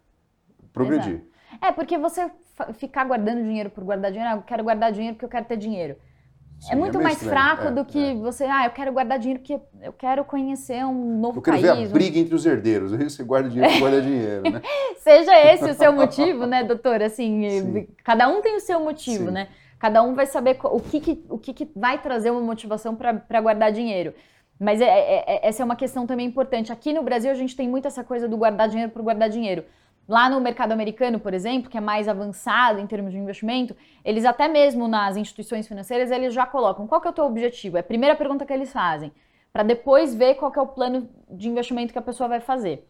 progredir. 0.71 1.13
Exato. 1.15 1.33
É, 1.61 1.71
porque 1.71 1.97
você 1.97 2.31
ficar 2.73 3.05
guardando 3.05 3.43
dinheiro 3.43 3.69
por 3.69 3.83
guardar 3.83 4.11
dinheiro, 4.11 4.33
ah, 4.33 4.37
eu 4.37 4.41
quero 4.41 4.63
guardar 4.63 4.91
dinheiro 4.91 5.15
porque 5.15 5.25
eu 5.25 5.29
quero 5.29 5.45
ter 5.45 5.57
dinheiro. 5.57 5.95
Sim, 6.59 6.71
é 6.71 6.75
muito 6.75 6.97
é 6.97 7.03
mais 7.03 7.21
estranho. 7.21 7.33
fraco 7.33 7.67
é, 7.67 7.71
do 7.71 7.85
que 7.85 8.11
é. 8.11 8.15
você, 8.15 8.45
ah, 8.45 8.65
eu 8.65 8.71
quero 8.71 8.93
guardar 8.93 9.19
dinheiro 9.19 9.41
porque 9.41 9.59
eu 9.81 9.93
quero 9.93 10.23
conhecer 10.23 10.85
um 10.85 11.19
novo 11.19 11.41
país. 11.41 11.57
Eu 11.57 11.61
quero 11.61 11.75
país, 11.75 11.91
ver 11.91 11.95
a 11.95 11.99
briga 11.99 12.19
entre 12.19 12.35
os 12.35 12.45
herdeiros. 12.45 12.93
Aí 12.93 13.03
você 13.09 13.23
guarda 13.23 13.49
dinheiro, 13.49 13.79
guarda 13.79 14.01
dinheiro, 14.01 14.49
né? 14.49 14.61
Seja 14.99 15.33
esse 15.53 15.69
o 15.69 15.73
seu 15.73 15.91
motivo, 15.91 16.45
né, 16.45 16.63
doutor? 16.63 17.01
Assim, 17.01 17.49
Sim. 17.49 17.87
cada 18.03 18.27
um 18.29 18.41
tem 18.41 18.55
o 18.55 18.61
seu 18.61 18.79
motivo, 18.79 19.25
Sim. 19.25 19.31
né? 19.31 19.49
Cada 19.83 20.01
um 20.01 20.13
vai 20.13 20.25
saber 20.25 20.57
o 20.63 20.79
que, 20.79 21.01
que 21.01 21.25
o 21.27 21.37
que, 21.37 21.53
que 21.53 21.69
vai 21.75 22.01
trazer 22.01 22.31
uma 22.31 22.39
motivação 22.39 22.95
para 22.95 23.41
guardar 23.41 23.69
dinheiro. 23.69 24.13
Mas 24.57 24.79
é, 24.79 24.85
é, 24.85 25.23
é, 25.27 25.47
essa 25.49 25.61
é 25.61 25.65
uma 25.65 25.75
questão 25.75 26.07
também 26.07 26.25
importante. 26.25 26.71
Aqui 26.71 26.93
no 26.93 27.03
Brasil, 27.03 27.29
a 27.29 27.33
gente 27.33 27.53
tem 27.53 27.67
muito 27.67 27.85
essa 27.85 28.01
coisa 28.01 28.25
do 28.25 28.37
guardar 28.37 28.69
dinheiro 28.69 28.93
por 28.93 29.01
guardar 29.01 29.27
dinheiro. 29.27 29.65
Lá 30.07 30.29
no 30.29 30.39
mercado 30.39 30.71
americano, 30.71 31.19
por 31.19 31.33
exemplo, 31.33 31.69
que 31.69 31.77
é 31.77 31.81
mais 31.81 32.07
avançado 32.07 32.79
em 32.79 32.87
termos 32.87 33.11
de 33.11 33.17
investimento, 33.17 33.75
eles 34.05 34.23
até 34.23 34.47
mesmo 34.47 34.87
nas 34.87 35.17
instituições 35.17 35.67
financeiras, 35.67 36.11
eles 36.11 36.33
já 36.33 36.45
colocam 36.45 36.87
qual 36.87 37.01
que 37.01 37.07
é 37.09 37.11
o 37.11 37.13
teu 37.13 37.25
objetivo. 37.25 37.75
É 37.75 37.81
a 37.81 37.83
primeira 37.83 38.15
pergunta 38.15 38.45
que 38.45 38.53
eles 38.53 38.71
fazem, 38.71 39.11
para 39.51 39.63
depois 39.63 40.15
ver 40.15 40.35
qual 40.35 40.49
que 40.49 40.59
é 40.59 40.61
o 40.61 40.67
plano 40.67 41.09
de 41.29 41.49
investimento 41.49 41.91
que 41.91 41.99
a 41.99 42.01
pessoa 42.01 42.29
vai 42.29 42.39
fazer. 42.39 42.87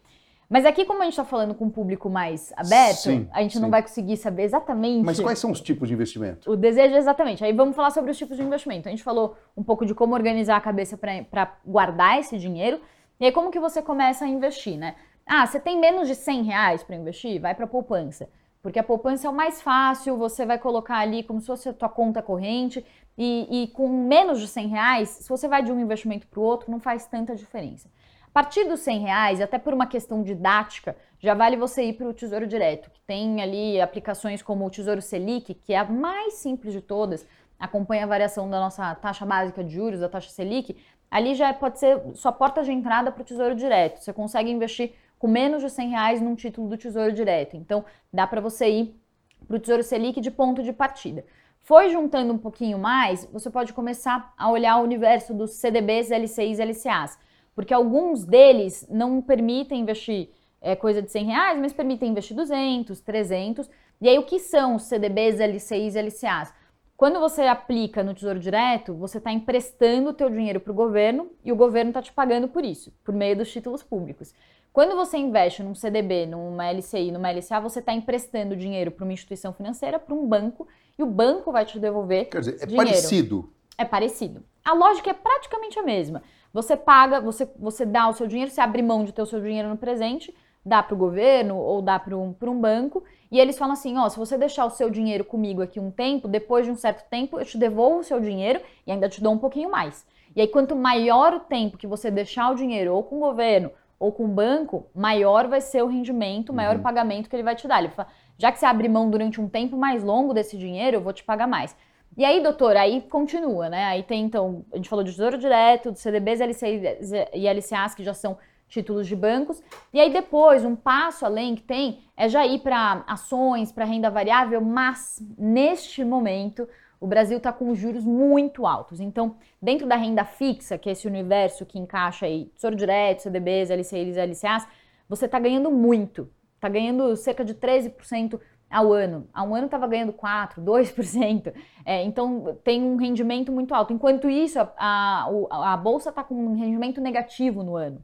Mas 0.50 0.66
aqui, 0.66 0.86
como 0.86 1.02
a 1.02 1.06
gente 1.06 1.14
está 1.14 1.26
falando 1.26 1.56
com 1.56 1.66
um 1.66 1.70
público 1.70 2.10
mais 2.10 2.54
aberto, 2.56 2.98
sim, 2.98 3.28
a 3.32 3.42
gente 3.42 3.56
sim. 3.56 3.60
não 3.60 3.70
vai 3.70 3.82
conseguir 3.82 4.18
saber 4.18 4.44
exatamente. 4.44 5.06
Mas 5.06 5.20
quais 5.20 5.40
são 5.40 5.52
os 5.52 5.60
tipos 5.60 5.88
de 5.88 5.94
investimento? 5.94 6.52
O 6.52 6.56
desejo, 6.56 6.96
exatamente. 6.96 7.44
Aí 7.44 7.54
vamos 7.54 7.76
falar 7.76 7.92
sobre 7.92 8.12
os 8.12 8.18
tipos 8.18 8.38
de 8.38 8.44
investimento. 8.44 8.88
A 8.88 8.92
gente 8.92 9.04
falou 9.04 9.36
um 9.56 9.64
pouco 9.64 9.86
de 9.86 9.96
como 9.96 10.14
organizar 10.14 10.58
a 10.58 10.62
cabeça 10.62 10.98
para 10.98 11.56
guardar 11.66 12.20
esse 12.20 12.38
dinheiro. 12.38 12.80
E 13.20 13.26
aí, 13.26 13.32
como 13.32 13.52
que 13.52 13.60
você 13.60 13.82
começa 13.82 14.26
a 14.26 14.28
investir, 14.28 14.78
né? 14.78 14.96
Ah, 15.26 15.48
você 15.48 15.60
tem 15.60 15.80
menos 15.80 16.08
de 16.08 16.16
100 16.16 16.44
reais 16.44 16.84
para 16.84 16.96
investir? 16.96 17.40
Vai 17.40 17.56
para 17.56 17.66
poupança. 17.66 18.28
Porque 18.62 18.80
a 18.80 18.84
poupança 18.84 19.28
é 19.28 19.30
o 19.30 19.34
mais 19.34 19.62
fácil, 19.62 20.18
você 20.18 20.46
vai 20.46 20.58
colocar 20.58 20.98
ali 20.98 21.24
como 21.24 21.42
se 21.42 21.48
fosse 21.48 21.68
a 21.70 21.74
tua 21.74 21.90
conta 21.90 22.22
corrente. 22.22 22.86
E, 23.18 23.64
e 23.64 23.68
com 23.68 23.88
menos 23.88 24.40
de 24.40 24.48
100 24.48 24.68
reais, 24.68 25.10
se 25.10 25.30
você 25.30 25.48
vai 25.48 25.64
de 25.64 25.72
um 25.72 25.80
investimento 25.80 26.28
para 26.28 26.40
o 26.40 26.44
outro, 26.44 26.72
não 26.72 26.80
faz 26.80 27.06
tanta 27.06 27.36
diferença. 27.36 27.90
Partir 28.34 28.64
dos 28.64 28.80
100 28.80 29.00
reais, 29.02 29.42
até 29.42 29.60
por 29.60 29.76
uma 29.76 29.86
questão 29.86 30.24
didática, 30.24 30.96
já 31.20 31.36
vale 31.36 31.56
você 31.56 31.84
ir 31.84 31.94
para 31.94 32.08
o 32.08 32.14
Tesouro 32.14 32.48
Direto, 32.48 32.90
que 32.90 33.00
tem 33.02 33.40
ali 33.44 33.80
aplicações 33.80 34.42
como 34.42 34.66
o 34.66 34.72
Tesouro 34.72 35.04
Selic, 35.04 35.54
que 35.54 35.72
é 35.72 35.78
a 35.78 35.86
mais 35.86 36.34
simples 36.34 36.74
de 36.74 36.82
todas, 36.82 37.28
acompanha 37.60 38.06
a 38.06 38.08
variação 38.08 38.50
da 38.50 38.60
nossa 38.60 38.96
taxa 38.96 39.24
básica 39.24 39.64
de 39.64 39.72
juros, 39.76 40.00
da 40.00 40.10
taxa 40.10 40.32
Selic. 40.32 40.76
Ali 41.12 41.36
já 41.36 41.54
pode 41.54 41.78
ser 41.78 42.02
sua 42.16 42.32
porta 42.32 42.64
de 42.64 42.72
entrada 42.72 43.12
para 43.12 43.22
o 43.22 43.24
Tesouro 43.24 43.54
Direto. 43.54 44.00
Você 44.00 44.12
consegue 44.12 44.50
investir 44.50 44.94
com 45.20 45.28
menos 45.28 45.62
de 45.62 45.70
100 45.70 45.90
reais 45.90 46.20
num 46.20 46.34
título 46.34 46.68
do 46.68 46.76
Tesouro 46.76 47.14
Direto. 47.14 47.56
Então, 47.56 47.86
dá 48.12 48.26
para 48.26 48.42
você 48.42 48.68
ir 48.68 49.00
para 49.48 49.58
o 49.58 49.60
Tesouro 49.60 49.84
Selic 49.84 50.20
de 50.20 50.32
ponto 50.32 50.64
de 50.64 50.74
partida. 50.74 51.24
Foi 51.62 51.92
juntando 51.92 52.34
um 52.34 52.40
pouquinho 52.40 52.80
mais, 52.80 53.26
você 53.32 53.52
pode 53.52 53.74
começar 53.74 54.34
a 54.36 54.50
olhar 54.50 54.78
o 54.78 54.84
universo 54.84 55.36
dos 55.36 55.52
CDBs, 55.52 56.10
LCIs 56.10 56.58
e 56.58 56.64
LCAs 56.64 57.20
porque 57.56 57.74
alguns 57.74 58.26
deles 58.26 58.88
não 58.90 59.22
permitem 59.22 59.82
investir 59.82 60.30
é, 60.62 60.76
coisa 60.76 61.02
de 61.02 61.12
100 61.12 61.26
reais, 61.26 61.60
mas 61.60 61.74
permitem 61.74 62.10
investir 62.10 62.36
200, 62.36 63.00
300. 63.02 63.70
E 64.02 64.10
aí, 64.10 64.18
o 64.18 64.24
que 64.24 64.40
são 64.40 64.76
os 64.76 64.84
CDBs, 64.84 65.40
LCIs 65.40 65.96
e 65.96 66.02
LCAs? 66.02 66.54
Quando 66.96 67.20
você 67.20 67.42
aplica 67.42 68.04
no 68.04 68.14
Tesouro 68.14 68.40
Direto, 68.40 68.94
você 68.94 69.18
está 69.18 69.32
emprestando 69.32 70.12
o 70.12 70.14
teu 70.14 70.30
dinheiro 70.30 70.60
para 70.60 70.72
o 70.72 70.76
governo 70.76 71.30
e 71.44 71.52
o 71.52 71.56
governo 71.56 71.90
está 71.90 72.02
te 72.02 72.14
pagando 72.14 72.48
por 72.48 72.64
isso, 72.64 72.94
por 73.04 73.14
meio 73.14 73.36
dos 73.36 73.52
títulos 73.52 73.84
públicos. 73.84 74.34
Quando 74.72 74.96
você 74.96 75.18
investe 75.18 75.62
num 75.62 75.76
CDB, 75.76 76.26
numa 76.26 76.72
LCI, 76.72 77.12
numa 77.12 77.30
LCA, 77.32 77.60
você 77.60 77.80
está 77.80 77.94
emprestando 77.94 78.56
dinheiro 78.56 78.90
para 78.90 79.04
uma 79.04 79.14
instituição 79.14 79.54
financeira, 79.54 80.00
para 80.00 80.16
um 80.16 80.26
banco, 80.26 80.68
e 80.98 81.04
o 81.04 81.06
banco 81.06 81.52
vai 81.52 81.66
te 81.66 81.80
devolver 81.80 82.30
Quer 82.30 82.40
dizer, 82.40 82.58
é 82.62 82.66
dinheiro. 82.66 82.90
parecido. 82.90 83.54
É 83.78 83.86
parecido. 83.86 84.44
A 84.64 84.74
lógica 84.74 85.10
é 85.10 85.14
praticamente 85.14 85.78
a 85.78 85.84
mesma. 85.84 86.24
Você 86.54 86.78
paga, 86.78 87.20
você, 87.20 87.50
você 87.58 87.84
dá 87.84 88.08
o 88.08 88.14
seu 88.14 88.28
dinheiro, 88.28 88.52
você 88.52 88.62
abre 88.62 88.84
mão 88.84 89.04
de 89.04 89.12
ter 89.12 89.24
o 89.24 89.26
seu 89.26 89.42
dinheiro 89.42 89.68
no 89.70 89.78
presente, 89.78 90.34
dá 90.64 90.84
para 90.84 90.94
o 90.94 90.98
governo 90.98 91.58
ou 91.58 91.82
dá 91.82 91.98
para 91.98 92.16
um, 92.16 92.36
um 92.42 92.62
banco, 92.62 93.04
e 93.32 93.40
eles 93.40 93.58
falam 93.58 93.74
assim: 93.74 93.98
ó, 93.98 94.08
se 94.08 94.18
você 94.18 94.38
deixar 94.38 94.66
o 94.66 94.70
seu 94.70 94.90
dinheiro 94.90 95.26
comigo 95.26 95.64
aqui 95.64 95.80
um 95.80 95.90
tempo, 95.90 96.28
depois 96.28 96.66
de 96.66 96.72
um 96.72 96.76
certo 96.76 97.10
tempo, 97.10 97.40
eu 97.40 97.46
te 97.46 97.58
devolvo 97.58 98.00
o 98.00 98.04
seu 98.04 98.20
dinheiro 98.20 98.62
e 98.86 98.92
ainda 98.92 99.10
te 99.10 99.22
dou 99.22 99.34
um 99.34 99.40
pouquinho 99.40 99.72
mais. 99.72 100.06
E 100.36 100.42
aí, 100.42 100.48
quanto 100.48 100.76
maior 100.76 101.34
o 101.34 101.40
tempo 101.40 101.78
que 101.78 101.88
você 101.88 102.12
deixar 102.12 102.52
o 102.52 102.56
dinheiro 102.56 102.94
ou 102.94 103.04
com 103.04 103.18
o 103.18 103.20
governo 103.20 103.72
ou 104.00 104.12
com 104.12 104.26
o 104.26 104.28
banco, 104.28 104.86
maior 104.94 105.48
vai 105.48 105.62
ser 105.62 105.82
o 105.82 105.88
rendimento, 105.88 106.54
maior 106.54 106.76
uhum. 106.76 106.82
o 106.82 106.84
pagamento 106.84 107.30
que 107.30 107.36
ele 107.36 107.44
vai 107.44 107.56
te 107.56 107.68
dar. 107.68 107.80
Ele 107.80 107.90
fala, 107.90 108.10
já 108.38 108.52
que 108.52 108.60
você 108.60 108.66
abre 108.66 108.90
mão 108.90 109.10
durante 109.10 109.40
um 109.40 109.48
tempo 109.48 109.78
mais 109.78 110.04
longo 110.04 110.34
desse 110.34 110.58
dinheiro, 110.58 110.98
eu 110.98 111.02
vou 111.02 111.14
te 111.14 111.24
pagar 111.24 111.48
mais. 111.48 111.76
E 112.16 112.24
aí, 112.24 112.42
doutor, 112.44 112.78
aí 112.78 113.02
continua, 113.02 113.70
né? 113.70 113.86
Aí 113.86 114.04
tem, 114.04 114.26
então, 114.26 114.66
a 114.72 114.76
gente 114.78 114.90
falou 114.90 115.04
de 115.04 115.12
Tesouro 115.12 115.38
Direto, 115.38 115.92
dos 115.92 116.02
CDBs 116.02 116.42
LCIs 116.42 117.12
e 117.34 117.48
LCAs, 117.48 117.96
que 117.96 118.04
já 118.04 118.14
são 118.14 118.38
títulos 118.68 119.08
de 119.08 119.16
bancos. 119.16 119.62
E 119.92 120.00
aí 120.00 120.12
depois, 120.12 120.64
um 120.64 120.76
passo 120.76 121.26
além 121.26 121.56
que 121.56 121.64
tem 121.64 122.02
é 122.16 122.30
já 122.30 122.46
ir 122.46 122.60
para 122.60 123.04
ações, 123.08 123.72
para 123.72 123.86
renda 123.86 124.10
variável, 124.10 124.62
mas 124.62 125.22
neste 125.38 126.04
momento 126.04 126.68
o 127.00 127.08
Brasil 127.08 127.38
está 127.38 127.52
com 127.52 127.74
juros 127.76 128.06
muito 128.06 128.66
altos. 128.66 129.00
Então, 129.00 129.36
dentro 129.62 129.88
da 129.88 129.96
renda 129.96 130.24
fixa, 130.24 130.78
que 130.78 130.90
é 130.90 130.94
esse 130.94 131.08
universo 131.08 131.66
que 131.66 131.78
encaixa 131.78 132.26
aí 132.26 132.46
Tesouro 132.56 132.76
Direto, 132.76 133.24
CDBs, 133.24 133.70
LCIs 133.70 134.16
e 134.16 134.26
LCAs, 134.26 134.68
você 135.10 135.26
está 135.26 135.40
ganhando 135.40 135.70
muito 135.70 136.30
está 136.64 136.70
ganhando 136.70 137.14
cerca 137.18 137.44
de 137.44 137.54
13% 137.54 138.40
ao 138.74 138.92
ano. 138.92 139.28
Há 139.34 139.44
um 139.44 139.56
ano 139.56 139.66
estava 139.66 139.88
ganhando 139.88 140.12
4%, 140.14 140.56
2%. 140.60 141.54
É, 141.86 142.02
então 142.02 142.58
tem 142.64 142.82
um 142.82 142.96
rendimento 142.96 143.52
muito 143.52 143.74
alto. 143.74 143.92
Enquanto 143.92 144.30
isso, 144.30 144.58
a, 144.58 144.70
a, 144.78 145.74
a 145.74 145.76
bolsa 145.76 146.12
está 146.12 146.24
com 146.24 146.34
um 146.34 146.56
rendimento 146.56 147.02
negativo 147.02 147.62
no 147.62 147.76
ano. 147.76 148.02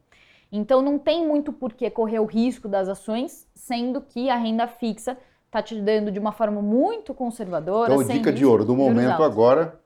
Então 0.51 0.81
não 0.81 0.99
tem 0.99 1.25
muito 1.25 1.53
por 1.53 1.71
que 1.71 1.89
correr 1.89 2.19
o 2.19 2.25
risco 2.25 2.67
das 2.67 2.89
ações, 2.89 3.47
sendo 3.55 4.01
que 4.01 4.29
a 4.29 4.35
renda 4.35 4.67
fixa 4.67 5.17
está 5.45 5.61
te 5.61 5.79
dando 5.79 6.11
de 6.11 6.19
uma 6.19 6.33
forma 6.33 6.61
muito 6.61 7.13
conservadora. 7.13 7.93
Então, 7.93 8.05
dica 8.05 8.33
de 8.33 8.45
ouro 8.45 8.65
do 8.65 8.75
momento 8.75 9.23
agora 9.23 9.78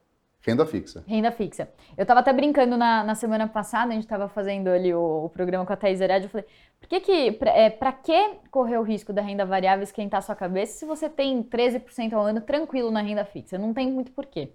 Renda 0.46 0.66
fixa. 0.66 1.04
Renda 1.08 1.32
fixa. 1.32 1.70
Eu 1.98 2.02
estava 2.02 2.20
até 2.20 2.34
brincando 2.34 2.76
na, 2.76 3.02
na, 3.02 3.16
semana 3.16 3.48
passada, 3.48 3.92
a 3.92 3.94
gente 3.94 4.04
estava 4.04 4.28
fazendo 4.28 4.68
ali 4.68 4.94
o, 4.94 5.26
o, 5.26 5.30
programa 5.30 5.66
com 5.66 5.72
a 5.72 5.76
Thais 5.78 6.02
Hered, 6.02 6.26
eu 6.26 6.30
falei, 6.30 6.46
por 6.82 6.90
que 6.90 7.00
que, 7.00 7.32
pra, 7.32 7.52
é, 7.52 7.70
pra 7.70 7.94
que 7.94 8.32
correr 8.52 8.78
o 8.78 8.84
risco 8.84 9.14
da 9.14 9.22
renda 9.22 9.46
variável 9.46 9.84
esquentar 9.84 10.18
a 10.18 10.22
sua 10.22 10.36
cabeça 10.36 10.80
se 10.80 10.86
você 10.86 11.10
tem 11.10 11.42
13% 11.42 12.12
ao 12.12 12.26
ano 12.26 12.42
tranquilo 12.42 12.92
na 12.92 13.02
renda 13.02 13.24
fixa? 13.24 13.58
Não 13.58 13.74
tem 13.74 13.90
muito 13.90 14.12
porquê. 14.12 14.52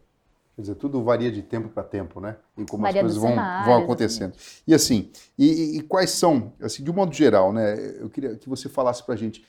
Quer 0.55 0.62
dizer, 0.62 0.74
tudo 0.74 1.03
varia 1.03 1.33
de 1.33 1.40
tempo 1.40 1.68
para 1.68 1.85
tempo, 1.85 2.20
né? 2.20 2.37
E 2.59 2.64
como 2.66 2.83
varia 2.83 3.01
as 3.01 3.05
coisas 3.05 3.22
vão, 3.22 3.31
cenário, 3.31 3.64
vão 3.64 3.83
acontecendo. 3.85 4.35
Exatamente. 4.35 4.62
E 4.66 4.74
assim, 4.74 5.11
e, 5.38 5.79
e, 5.79 5.83
quais 5.83 6.11
são, 6.11 6.53
assim, 6.61 6.83
de 6.83 6.90
um 6.90 6.94
modo 6.94 7.14
geral, 7.14 7.53
né? 7.53 7.77
Eu 7.98 8.11
queria 8.11 8.35
que 8.35 8.48
você 8.48 8.68
falasse 8.68 9.03
para 9.05 9.14
a 9.14 9.16
gente 9.16 9.42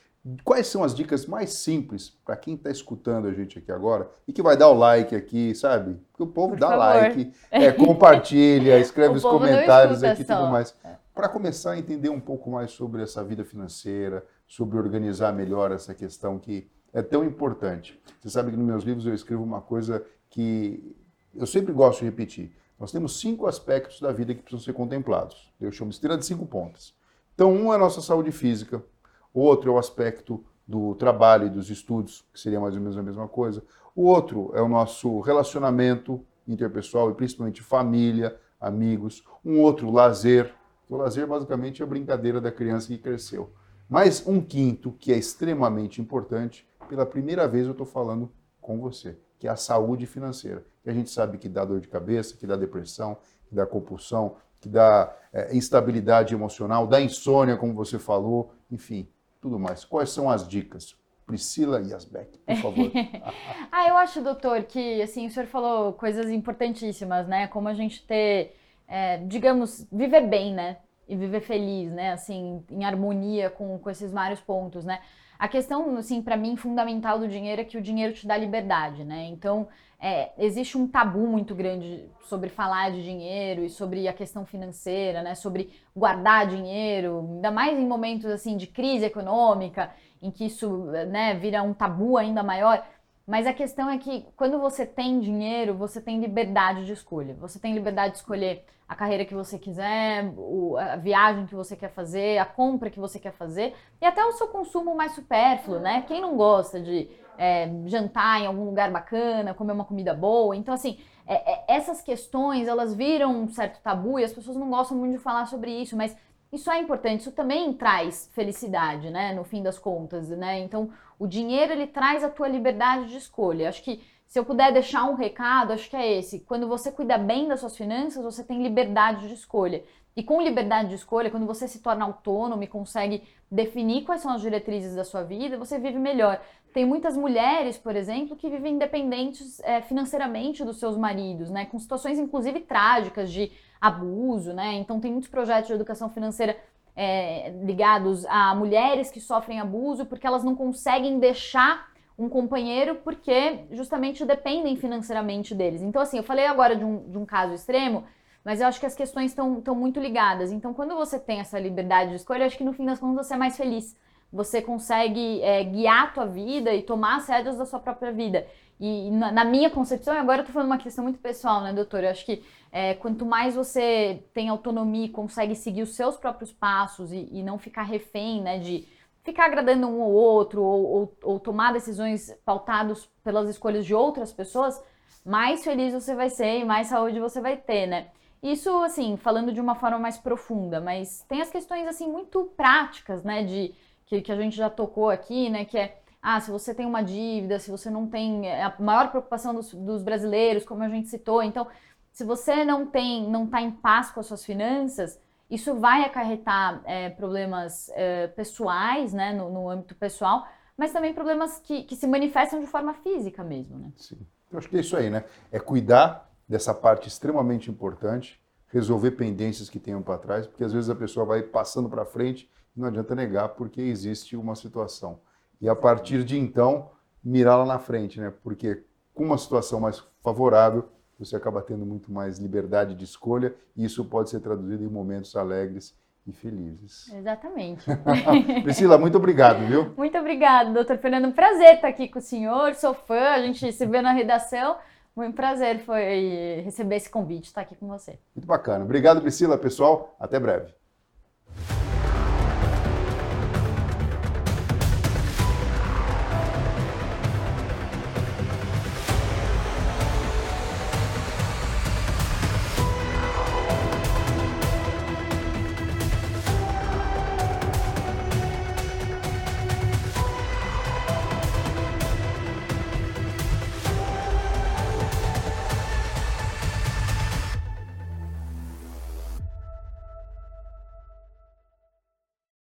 Quais 0.43 0.67
são 0.67 0.83
as 0.83 0.93
dicas 0.93 1.25
mais 1.25 1.53
simples 1.53 2.09
para 2.25 2.35
quem 2.35 2.55
está 2.55 2.69
escutando 2.69 3.27
a 3.27 3.33
gente 3.33 3.57
aqui 3.57 3.71
agora 3.71 4.09
e 4.27 4.33
que 4.33 4.41
vai 4.41 4.57
dar 4.57 4.67
o 4.67 4.73
like 4.73 5.15
aqui, 5.15 5.55
sabe? 5.55 5.97
Porque 6.11 6.23
o 6.23 6.27
povo 6.27 6.49
Por 6.49 6.59
dá 6.59 6.69
favor. 6.69 6.79
like, 6.79 7.31
é, 7.49 7.71
compartilha, 7.71 8.77
escreve 8.79 9.15
os 9.15 9.23
comentários 9.23 10.03
aqui 10.03 10.21
e 10.21 10.25
tudo 10.25 10.47
mais. 10.47 10.75
É. 10.83 10.95
Para 11.15 11.29
começar 11.29 11.71
a 11.71 11.79
entender 11.79 12.09
um 12.09 12.19
pouco 12.19 12.49
mais 12.51 12.71
sobre 12.71 13.01
essa 13.01 13.23
vida 13.23 13.45
financeira, 13.45 14.25
sobre 14.45 14.77
organizar 14.77 15.31
melhor 15.33 15.71
essa 15.71 15.93
questão 15.93 16.37
que 16.37 16.69
é 16.93 17.01
tão 17.01 17.23
importante. 17.23 17.99
Você 18.19 18.29
sabe 18.29 18.51
que 18.51 18.57
nos 18.57 18.65
meus 18.65 18.83
livros 18.83 19.05
eu 19.05 19.13
escrevo 19.13 19.43
uma 19.43 19.61
coisa 19.61 20.03
que 20.29 20.95
eu 21.35 21.45
sempre 21.45 21.71
gosto 21.71 21.99
de 21.99 22.05
repetir. 22.05 22.51
Nós 22.79 22.91
temos 22.91 23.19
cinco 23.19 23.47
aspectos 23.47 23.99
da 23.99 24.11
vida 24.11 24.33
que 24.33 24.41
precisam 24.41 24.63
ser 24.63 24.73
contemplados. 24.73 25.51
Eu 25.59 25.71
chamo 25.71 25.89
de 25.89 25.95
estrela 25.95 26.17
de 26.17 26.25
cinco 26.25 26.45
pontas. 26.45 26.93
Então, 27.35 27.53
um 27.53 27.71
é 27.71 27.75
a 27.75 27.79
nossa 27.79 28.01
saúde 28.01 28.31
física, 28.31 28.83
outro 29.33 29.71
é 29.71 29.73
o 29.73 29.77
aspecto 29.77 30.43
do 30.69 30.93
trabalho 30.93 31.47
e 31.47 31.49
dos 31.49 31.71
estudos, 31.71 32.23
que 32.31 32.39
seria 32.39 32.59
mais 32.59 32.75
ou 32.75 32.79
menos 32.79 32.95
a 32.95 33.01
mesma 33.01 33.27
coisa. 33.27 33.63
O 33.95 34.03
outro 34.03 34.51
é 34.53 34.61
o 34.61 34.69
nosso 34.69 35.19
relacionamento 35.19 36.23
interpessoal 36.47 37.09
e 37.09 37.15
principalmente 37.15 37.61
família, 37.61 38.39
amigos. 38.61 39.23
Um 39.43 39.59
outro, 39.59 39.89
lazer. 39.89 40.53
O 40.87 40.95
lazer 40.95 41.25
basicamente 41.25 41.81
é 41.81 41.85
a 41.85 41.87
brincadeira 41.87 42.39
da 42.39 42.51
criança 42.51 42.87
que 42.87 42.99
cresceu. 42.99 43.51
Mas 43.89 44.25
um 44.27 44.39
quinto, 44.39 44.91
que 44.91 45.11
é 45.11 45.17
extremamente 45.17 45.99
importante, 45.99 46.67
pela 46.87 47.05
primeira 47.05 47.47
vez 47.47 47.65
eu 47.65 47.71
estou 47.71 47.85
falando 47.85 48.31
com 48.61 48.79
você, 48.79 49.17
que 49.39 49.47
é 49.47 49.51
a 49.51 49.55
saúde 49.55 50.05
financeira. 50.05 50.63
Que 50.83 50.89
a 50.91 50.93
gente 50.93 51.09
sabe 51.09 51.39
que 51.39 51.49
dá 51.49 51.65
dor 51.65 51.79
de 51.79 51.87
cabeça, 51.87 52.37
que 52.37 52.45
dá 52.45 52.55
depressão, 52.55 53.17
que 53.47 53.55
dá 53.55 53.65
compulsão, 53.65 54.35
que 54.61 54.69
dá 54.69 55.15
é, 55.33 55.55
instabilidade 55.55 56.35
emocional, 56.35 56.85
dá 56.85 57.01
insônia, 57.01 57.57
como 57.57 57.73
você 57.73 57.97
falou, 57.97 58.53
enfim 58.69 59.07
tudo 59.41 59.59
mais. 59.59 59.85
Quais 59.85 60.09
são 60.09 60.29
as 60.29 60.47
dicas? 60.47 60.95
Priscila 61.25 61.79
Yasbeck, 61.79 62.39
por 62.39 62.55
favor. 62.55 62.91
ah, 63.71 63.87
eu 63.87 63.95
acho, 63.97 64.21
doutor, 64.21 64.63
que 64.63 64.99
assim, 65.01 65.27
o 65.27 65.29
senhor 65.29 65.45
falou 65.45 65.93
coisas 65.93 66.27
importantíssimas, 66.29 67.27
né? 67.27 67.47
Como 67.47 67.67
a 67.67 67.73
gente 67.73 68.03
ter, 68.05 68.55
é, 68.87 69.17
digamos, 69.17 69.87
viver 69.91 70.27
bem, 70.27 70.53
né? 70.53 70.77
E 71.07 71.15
viver 71.15 71.41
feliz, 71.41 71.91
né? 71.91 72.13
Assim, 72.13 72.63
em 72.71 72.83
harmonia 72.83 73.49
com, 73.51 73.77
com 73.77 73.89
esses 73.91 74.11
vários 74.11 74.41
pontos, 74.41 74.83
né? 74.83 75.01
A 75.37 75.47
questão, 75.47 75.95
assim, 75.97 76.21
para 76.21 76.35
mim, 76.35 76.57
fundamental 76.57 77.19
do 77.19 77.27
dinheiro 77.27 77.61
é 77.61 77.63
que 77.63 77.77
o 77.77 77.81
dinheiro 77.81 78.13
te 78.13 78.25
dá 78.25 78.35
liberdade, 78.35 79.05
né? 79.05 79.25
Então, 79.25 79.67
é, 80.01 80.31
existe 80.37 80.77
um 80.77 80.87
tabu 80.87 81.27
muito 81.27 81.53
grande 81.53 82.09
sobre 82.21 82.49
falar 82.49 82.89
de 82.89 83.03
dinheiro 83.03 83.65
e 83.65 83.69
sobre 83.69 84.07
a 84.07 84.13
questão 84.13 84.45
financeira, 84.45 85.21
né? 85.21 85.35
Sobre 85.35 85.73
guardar 85.93 86.47
dinheiro, 86.47 87.19
ainda 87.33 87.51
mais 87.51 87.77
em 87.77 87.85
momentos 87.85 88.27
assim 88.27 88.55
de 88.55 88.65
crise 88.65 89.05
econômica, 89.05 89.91
em 90.21 90.31
que 90.31 90.45
isso 90.45 90.85
né, 91.09 91.33
vira 91.33 91.61
um 91.63 91.73
tabu 91.73 92.17
ainda 92.17 92.41
maior. 92.41 92.81
Mas 93.27 93.45
a 93.45 93.53
questão 93.53 93.89
é 93.89 93.97
que 93.97 94.25
quando 94.37 94.57
você 94.57 94.85
tem 94.85 95.19
dinheiro, 95.19 95.75
você 95.75 95.99
tem 95.99 96.19
liberdade 96.19 96.85
de 96.85 96.93
escolha. 96.93 97.35
Você 97.35 97.59
tem 97.59 97.73
liberdade 97.73 98.13
de 98.13 98.19
escolher 98.19 98.65
a 98.87 98.95
carreira 98.95 99.23
que 99.23 99.35
você 99.35 99.59
quiser, 99.59 100.33
a 100.79 100.95
viagem 100.95 101.45
que 101.45 101.53
você 101.53 101.75
quer 101.75 101.91
fazer, 101.91 102.39
a 102.39 102.45
compra 102.45 102.89
que 102.89 102.99
você 102.99 103.19
quer 103.19 103.33
fazer 103.33 103.75
e 104.01 104.05
até 104.05 104.25
o 104.25 104.31
seu 104.31 104.47
consumo 104.47 104.95
mais 104.95 105.11
supérfluo, 105.11 105.79
né? 105.79 106.03
Quem 106.07 106.21
não 106.21 106.35
gosta 106.35 106.79
de 106.79 107.07
é, 107.39 107.71
jantar 107.85 108.41
em 108.41 108.45
algum 108.45 108.65
lugar 108.65 108.91
bacana, 108.91 109.53
comer 109.53 109.71
uma 109.71 109.85
comida 109.85 110.13
boa. 110.13 110.55
Então, 110.55 110.73
assim, 110.73 110.99
é, 111.25 111.53
é, 111.53 111.63
essas 111.69 112.01
questões, 112.01 112.67
elas 112.67 112.93
viram 112.93 113.43
um 113.43 113.47
certo 113.47 113.81
tabu 113.81 114.19
e 114.19 114.25
as 114.25 114.33
pessoas 114.33 114.57
não 114.57 114.69
gostam 114.69 114.97
muito 114.97 115.13
de 115.13 115.23
falar 115.23 115.45
sobre 115.45 115.71
isso, 115.71 115.95
mas 115.95 116.15
isso 116.51 116.69
é 116.69 116.79
importante, 116.79 117.21
isso 117.21 117.31
também 117.31 117.71
traz 117.73 118.29
felicidade, 118.33 119.09
né, 119.09 119.33
no 119.33 119.43
fim 119.43 119.63
das 119.63 119.79
contas, 119.79 120.29
né? 120.29 120.59
Então, 120.59 120.89
o 121.17 121.27
dinheiro, 121.27 121.71
ele 121.71 121.87
traz 121.87 122.23
a 122.23 122.29
tua 122.29 122.47
liberdade 122.47 123.07
de 123.07 123.17
escolha. 123.17 123.69
Acho 123.69 123.83
que 123.83 124.01
se 124.27 124.37
eu 124.37 124.43
puder 124.43 124.73
deixar 124.73 125.05
um 125.05 125.15
recado, 125.15 125.71
acho 125.71 125.89
que 125.89 125.95
é 125.95 126.19
esse. 126.19 126.41
Quando 126.41 126.67
você 126.67 126.91
cuida 126.91 127.17
bem 127.17 127.47
das 127.47 127.61
suas 127.61 127.77
finanças, 127.77 128.23
você 128.23 128.43
tem 128.43 128.61
liberdade 128.61 129.27
de 129.27 129.33
escolha. 129.33 129.83
E 130.19 130.23
com 130.23 130.41
liberdade 130.41 130.89
de 130.89 130.95
escolha, 130.95 131.31
quando 131.31 131.45
você 131.45 131.65
se 131.65 131.79
torna 131.79 132.03
autônomo 132.03 132.61
e 132.61 132.67
consegue 132.67 133.23
definir 133.49 134.03
quais 134.03 134.19
são 134.19 134.33
as 134.33 134.41
diretrizes 134.41 134.93
da 134.93 135.05
sua 135.05 135.23
vida, 135.23 135.57
você 135.57 135.79
vive 135.79 135.97
melhor. 135.97 136.41
Tem 136.73 136.85
muitas 136.85 137.15
mulheres, 137.15 137.77
por 137.77 137.95
exemplo, 137.95 138.35
que 138.35 138.49
vivem 138.49 138.73
independentes 138.75 139.61
é, 139.61 139.79
financeiramente 139.81 140.65
dos 140.65 140.77
seus 140.77 140.97
maridos, 140.97 141.49
né? 141.49 141.63
Com 141.67 141.79
situações, 141.79 142.19
inclusive, 142.19 142.59
trágicas 142.59 143.31
de 143.31 143.49
abuso, 143.79 144.51
né? 144.51 144.73
Então, 144.73 144.99
tem 144.99 145.09
muitos 145.09 145.29
projetos 145.29 145.67
de 145.67 145.73
educação 145.73 146.09
financeira 146.09 146.57
é, 146.97 147.51
ligados 147.63 148.25
a 148.25 148.53
mulheres 148.53 149.09
que 149.09 149.21
sofrem 149.21 149.61
abuso 149.61 150.05
porque 150.05 150.27
elas 150.27 150.43
não 150.43 150.53
conseguem 150.53 151.17
deixar 151.17 151.93
um 152.17 152.27
companheiro 152.27 152.95
porque 152.95 153.59
justamente 153.71 154.25
dependem 154.25 154.75
financeiramente 154.75 155.55
deles. 155.55 155.81
Então, 155.81 156.01
assim, 156.01 156.17
eu 156.17 156.23
falei 156.23 156.45
agora 156.45 156.75
de 156.75 156.83
um, 156.83 157.09
de 157.09 157.17
um 157.17 157.25
caso 157.25 157.53
extremo, 157.53 158.03
mas 158.43 158.61
eu 158.61 158.67
acho 158.67 158.79
que 158.79 158.85
as 158.85 158.95
questões 158.95 159.31
estão 159.31 159.75
muito 159.75 159.99
ligadas. 159.99 160.51
Então, 160.51 160.73
quando 160.73 160.95
você 160.95 161.19
tem 161.19 161.39
essa 161.39 161.59
liberdade 161.59 162.11
de 162.11 162.15
escolha, 162.17 162.43
eu 162.43 162.47
acho 162.47 162.57
que 162.57 162.63
no 162.63 162.73
fim 162.73 162.85
das 162.85 162.99
contas 162.99 163.27
você 163.27 163.33
é 163.33 163.37
mais 163.37 163.57
feliz 163.57 163.95
você 164.31 164.61
consegue 164.61 165.41
é, 165.41 165.63
guiar 165.63 166.03
a 166.03 166.07
tua 166.07 166.25
vida 166.25 166.73
e 166.73 166.83
tomar 166.83 167.17
as 167.17 167.27
rédeas 167.27 167.57
da 167.57 167.65
sua 167.65 167.79
própria 167.79 168.11
vida. 168.11 168.45
E 168.79 169.11
na, 169.11 169.31
na 169.31 169.43
minha 169.43 169.69
concepção, 169.69 170.13
e 170.13 170.17
agora 170.17 170.41
eu 170.41 170.45
tô 170.45 170.53
falando 170.53 170.69
uma 170.69 170.77
questão 170.77 171.03
muito 171.03 171.19
pessoal, 171.19 171.61
né, 171.61 171.73
doutor? 171.73 172.03
Eu 172.03 172.11
acho 172.11 172.25
que 172.25 172.43
é, 172.71 172.93
quanto 172.93 173.25
mais 173.25 173.55
você 173.55 174.23
tem 174.33 174.47
autonomia 174.47 175.05
e 175.05 175.09
consegue 175.09 175.55
seguir 175.55 175.81
os 175.81 175.95
seus 175.95 176.15
próprios 176.15 176.53
passos 176.53 177.11
e, 177.11 177.27
e 177.31 177.43
não 177.43 177.57
ficar 177.57 177.83
refém, 177.83 178.41
né, 178.41 178.59
de 178.59 178.87
ficar 179.23 179.45
agradando 179.45 179.87
um 179.87 179.99
ou 179.99 180.13
outro 180.13 180.63
ou, 180.63 180.85
ou, 180.85 181.17
ou 181.23 181.39
tomar 181.39 181.73
decisões 181.73 182.31
pautadas 182.45 183.09
pelas 183.23 183.49
escolhas 183.49 183.85
de 183.85 183.93
outras 183.93 184.31
pessoas, 184.31 184.81
mais 185.25 185.63
feliz 185.63 185.93
você 185.93 186.15
vai 186.15 186.29
ser 186.29 186.59
e 186.59 186.65
mais 186.65 186.87
saúde 186.87 187.19
você 187.19 187.41
vai 187.41 187.57
ter, 187.57 187.85
né? 187.85 188.07
Isso, 188.41 188.69
assim, 188.83 189.17
falando 189.17 189.51
de 189.51 189.59
uma 189.59 189.75
forma 189.75 189.99
mais 189.99 190.17
profunda, 190.17 190.79
mas 190.79 191.25
tem 191.27 191.41
as 191.41 191.49
questões, 191.49 191.87
assim, 191.87 192.09
muito 192.09 192.45
práticas, 192.55 193.23
né, 193.23 193.43
de 193.43 193.73
que, 194.05 194.21
que 194.21 194.31
a 194.31 194.35
gente 194.35 194.55
já 194.55 194.69
tocou 194.69 195.09
aqui, 195.09 195.49
né? 195.49 195.65
Que 195.65 195.77
é 195.77 195.99
ah, 196.21 196.39
se 196.41 196.51
você 196.51 196.73
tem 196.73 196.85
uma 196.85 197.01
dívida, 197.01 197.59
se 197.59 197.71
você 197.71 197.89
não 197.89 198.07
tem 198.07 198.47
é 198.47 198.63
a 198.63 198.75
maior 198.79 199.09
preocupação 199.09 199.53
dos, 199.53 199.73
dos, 199.73 200.03
brasileiros, 200.03 200.65
como 200.65 200.83
a 200.83 200.89
gente 200.89 201.07
citou. 201.07 201.41
Então, 201.41 201.65
se 202.11 202.25
você 202.25 202.65
não 202.65 202.85
tem, 202.85 203.29
não 203.29 203.45
está 203.45 203.61
em 203.61 203.71
paz 203.71 204.11
com 204.11 204.19
as 204.19 204.25
suas 204.25 204.43
finanças, 204.43 205.17
isso 205.49 205.75
vai 205.75 206.03
acarretar 206.03 206.81
é, 206.83 207.09
problemas 207.09 207.89
é, 207.93 208.27
pessoais, 208.27 209.13
né, 209.13 209.31
no, 209.31 209.49
no, 209.49 209.69
âmbito 209.69 209.95
pessoal, 209.95 210.45
mas 210.77 210.91
também 210.91 211.13
problemas 211.13 211.59
que, 211.59 211.83
que 211.83 211.95
se 211.95 212.05
manifestam 212.05 212.59
de 212.59 212.67
forma 212.67 212.93
física 212.95 213.43
mesmo, 213.43 213.77
né? 213.79 213.91
Sim, 213.95 214.19
eu 214.51 214.59
acho 214.59 214.67
que 214.67 214.75
é 214.75 214.81
isso 214.81 214.97
aí, 214.97 215.09
né? 215.09 215.23
É 215.51 215.59
cuidar 215.59 216.28
dessa 216.49 216.73
parte 216.73 217.07
extremamente 217.07 217.69
importante, 217.69 218.41
resolver 218.67 219.11
pendências 219.11 219.69
que 219.69 219.79
tenham 219.79 220.01
para 220.01 220.17
trás, 220.17 220.47
porque 220.47 220.63
às 220.63 220.73
vezes 220.73 220.89
a 220.89 220.95
pessoa 220.95 221.25
vai 221.25 221.43
passando 221.43 221.87
para 221.87 222.03
frente 222.03 222.49
não 222.79 222.87
adianta 222.87 223.13
negar 223.13 223.49
porque 223.49 223.81
existe 223.81 224.35
uma 224.37 224.55
situação. 224.55 225.19
E 225.61 225.67
a 225.67 225.75
partir 225.75 226.23
de 226.23 226.37
então, 226.37 226.91
mirar 227.23 227.57
lá 227.57 227.65
na 227.65 227.79
frente, 227.79 228.19
né? 228.19 228.31
Porque 228.43 228.83
com 229.13 229.25
uma 229.25 229.37
situação 229.37 229.79
mais 229.79 230.01
favorável, 230.23 230.87
você 231.17 231.35
acaba 231.35 231.61
tendo 231.61 231.85
muito 231.85 232.11
mais 232.11 232.39
liberdade 232.39 232.95
de 232.95 233.03
escolha 233.03 233.53
e 233.75 233.83
isso 233.83 234.05
pode 234.05 234.29
ser 234.29 234.39
traduzido 234.39 234.83
em 234.83 234.87
momentos 234.87 235.35
alegres 235.35 235.93
e 236.25 236.31
felizes. 236.31 237.11
Exatamente. 237.11 237.85
Priscila, 238.63 238.97
muito 238.97 239.17
obrigado, 239.17 239.65
viu? 239.67 239.93
Muito 239.97 240.17
obrigado, 240.17 240.73
doutor 240.73 240.97
Fernando. 240.97 241.33
Prazer 241.33 241.75
estar 241.75 241.89
aqui 241.89 242.07
com 242.07 242.19
o 242.19 242.21
senhor, 242.21 242.75
sou 242.75 242.93
fã, 242.93 243.31
a 243.31 243.41
gente 243.41 243.69
se 243.73 243.85
vê 243.85 244.01
na 244.01 244.13
redação. 244.13 244.77
Muito 245.19 245.35
prazer 245.35 245.79
foi 245.79 246.61
receber 246.63 246.95
esse 246.95 247.09
convite, 247.09 247.47
estar 247.47 247.59
aqui 247.59 247.75
com 247.75 247.89
você. 247.89 248.17
Muito 248.33 248.47
bacana. 248.47 248.85
Obrigado, 248.85 249.21
Priscila, 249.21 249.57
pessoal. 249.57 250.15
Até 250.17 250.39
breve. 250.39 250.73